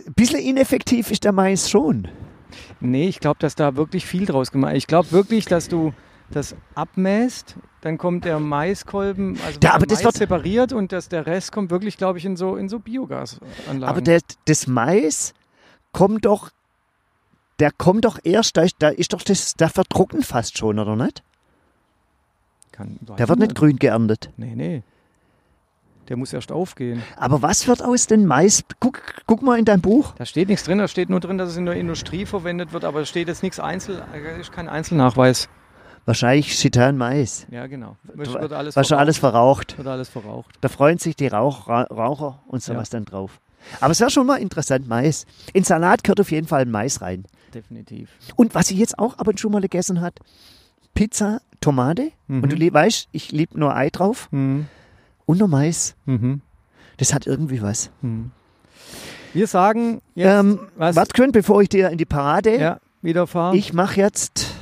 [0.07, 2.09] ein bisschen ineffektiv ist der Mais schon.
[2.81, 5.93] Nee, ich glaube, dass da wirklich viel draus gemacht Ich glaube wirklich, dass du
[6.31, 11.09] das abmäst, dann kommt der Maiskolben, also der aber das Mais wird- separiert und das,
[11.09, 13.85] der Rest kommt wirklich, glaube ich, in so, in so Biogasanlagen.
[13.85, 15.35] Aber der, das Mais
[15.93, 16.51] kommt doch,
[17.59, 20.97] der kommt doch erst, da ist, da ist doch das, der vertrocknet fast schon, oder
[20.97, 21.23] nicht?
[22.73, 24.31] Kann, Der wird nicht grün geerntet.
[24.37, 24.83] Nee, nee.
[26.09, 27.03] Der muss erst aufgehen.
[27.17, 28.65] Aber was wird aus dem Mais?
[28.81, 30.15] Guck, guck mal in dein Buch.
[30.17, 32.85] Da steht nichts drin, da steht nur drin, dass es in der Industrie verwendet wird,
[32.85, 35.49] aber es steht jetzt nichts Einzel, äh, ist kein Einzelnachweis.
[36.05, 37.47] Wahrscheinlich Chitan Mais.
[37.51, 37.97] Ja, genau.
[38.03, 39.79] Wird, wird alles War schon alles verraucht.
[39.79, 40.57] Wird alles verraucht.
[40.61, 43.41] Da freuen sich die Rauch, Ra Raucher und sowas dann drauf.
[43.81, 45.27] Aber es wäre schon mal interessant, Mais.
[45.53, 47.25] In Salat gehört auf jeden Fall Mais rein.
[47.55, 48.11] Definitiv.
[48.35, 50.19] Und was ich jetzt auch ab und zu mal gegessen hat,
[50.95, 52.13] Pizza, Tomate.
[52.27, 52.43] Mhm.
[52.43, 54.67] Und du lieb- weißt, ich liebe nur Ei drauf Mhm.
[55.27, 55.95] und nur Mais.
[56.07, 56.41] Mhm.
[56.99, 57.91] Das hat irgendwie was.
[58.03, 58.31] Mhm.
[59.33, 62.59] Wir sagen jetzt, Ähm, was Warte schön, bevor ich dir in die Parade.
[62.61, 63.57] ja, wieder fahren.
[63.57, 64.55] Ich mache jetzt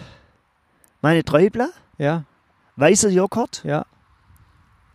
[1.02, 1.70] meine Träubler.
[1.98, 2.24] Ja,
[2.76, 3.84] weißer Joghurt, ja,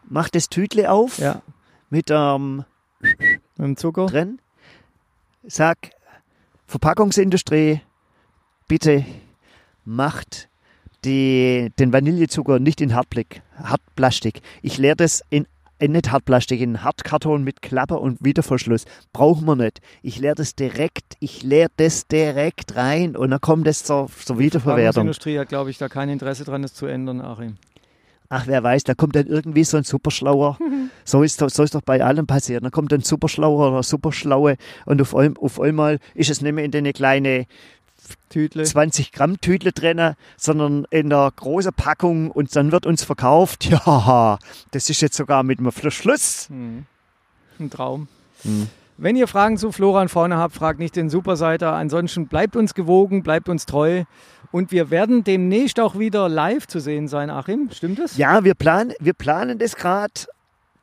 [0.07, 1.41] mach das Tütle auf ja.
[1.89, 2.63] mit ähm,
[3.01, 3.19] Mit
[3.59, 4.05] dem Zucker.
[4.07, 4.39] drin.
[5.43, 5.91] Sag,
[6.65, 7.81] Verpackungsindustrie,
[8.67, 9.05] bitte
[9.83, 10.49] macht
[11.05, 14.41] die, den Vanillezucker nicht in Hartblick, Hartplastik.
[14.61, 15.45] Ich leere das in,
[15.79, 18.85] in nicht Hartplastik, in Hartkarton mit Klappe und Wiederverschluss.
[19.13, 19.81] Brauchen wir nicht.
[20.01, 24.37] Ich leere das direkt, ich leere das direkt rein und dann kommt es zur, zur
[24.37, 25.03] Die Wiederverwertung.
[25.03, 27.55] Industrie hat, glaube ich, da kein Interesse dran, das zu ändern, Achim.
[28.27, 30.57] Ach, wer weiß, da kommt dann irgendwie so ein Superschlauer.
[31.07, 32.63] So ist, doch- so ist doch bei allem passiert.
[32.65, 34.55] Da kommt ein Superschlauer oder Superschlaue
[34.87, 37.45] und auf, auf einmal ist es nicht mehr in eine kleine
[38.29, 38.63] Tütle.
[38.63, 44.37] 20 Gramm Tütle drin, sondern in der großen Packung und dann wird uns verkauft, ja,
[44.71, 46.47] das ist jetzt sogar mit einem Verschluss.
[46.49, 46.85] Hm.
[47.59, 48.07] Ein Traum.
[48.43, 48.67] Hm.
[48.97, 51.73] Wenn ihr Fragen zu Flora und Fauna habt, fragt nicht den Superseiter.
[51.73, 54.05] Ansonsten bleibt uns gewogen, bleibt uns treu.
[54.51, 57.69] Und wir werden demnächst auch wieder live zu sehen sein, Achim.
[57.73, 58.15] Stimmt das?
[58.15, 60.13] Ja, wir planen, wir planen das gerade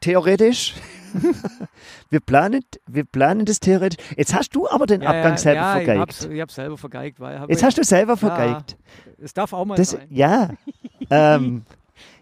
[0.01, 0.75] theoretisch.
[2.11, 4.05] wir, planen, wir planen das theoretisch.
[4.17, 6.29] Jetzt hast du aber den Abgang selber ja, Ich vergeigt.
[6.33, 7.21] ich hab's selber vergeigt.
[7.21, 8.77] Weil, hab Jetzt ich- hast du selber vergeigt.
[9.23, 10.07] Es darf auch mal Das, sein.
[10.11, 10.51] ja,
[11.11, 11.63] ähm,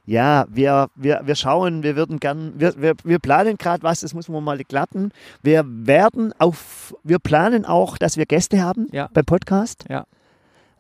[0.07, 4.13] ja, wir, wir, wir schauen, wir würden gern, wir, wir, wir planen gerade was, das
[4.15, 5.13] muss man mal klappen.
[5.43, 9.09] Wir werden auf, wir planen auch, dass wir Gäste haben Ja.
[9.13, 9.85] beim Podcast.
[9.89, 10.07] Ja.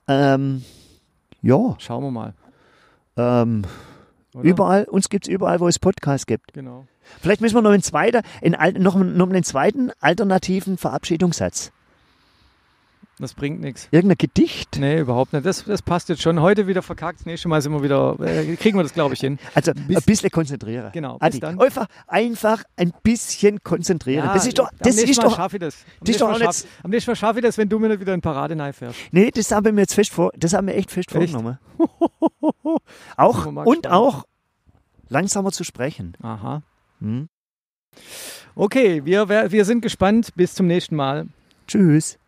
[0.09, 0.65] Ähm,
[1.43, 2.35] ja, Schauen wir mal.
[3.17, 3.63] ähm,
[4.35, 4.45] Oder?
[4.49, 6.53] überall, uns gibt es überall, wo es Podcasts gibt.
[6.53, 6.87] Genau.
[7.21, 11.73] Vielleicht müssen wir noch einen zweiten, in, al- noch, noch einen zweiten alternativen Verabschiedungssatz.
[13.21, 13.87] Das bringt nichts.
[13.91, 14.79] Irgendein Gedicht.
[14.81, 15.45] Nee, überhaupt nicht.
[15.45, 16.41] Das, das passt jetzt schon.
[16.41, 17.21] Heute wieder verkackt.
[17.21, 19.39] Das nächste Mal sind wir wieder, äh, kriegen wir das, glaube ich, hin.
[19.55, 20.91] Also Bis- ein bisschen konzentrieren.
[20.93, 21.61] Genau, Adi, dann.
[21.61, 24.29] Einfach, einfach ein bisschen konzentrieren.
[24.33, 25.77] das ist doch, am das nächsten ist Mal doch, schaffe ich das.
[26.01, 28.15] Am nächsten Mal schaff- Am nächsten Mal schaffe ich das, wenn du mir nicht wieder
[28.15, 28.99] in Paradenei fährst.
[29.13, 31.31] nee, das haben wir mir jetzt fest vor, das haben wir echt fest Echt?
[31.31, 31.59] vorgenommen.
[33.17, 34.25] auch, und auch
[35.09, 36.17] langsamer zu sprechen.
[36.23, 36.63] Aha.
[37.01, 37.29] Hm?
[38.55, 40.31] Okay, wir wir sind gespannt.
[40.37, 41.27] Bis zum nächsten Mal.
[41.67, 42.19] Tschüss.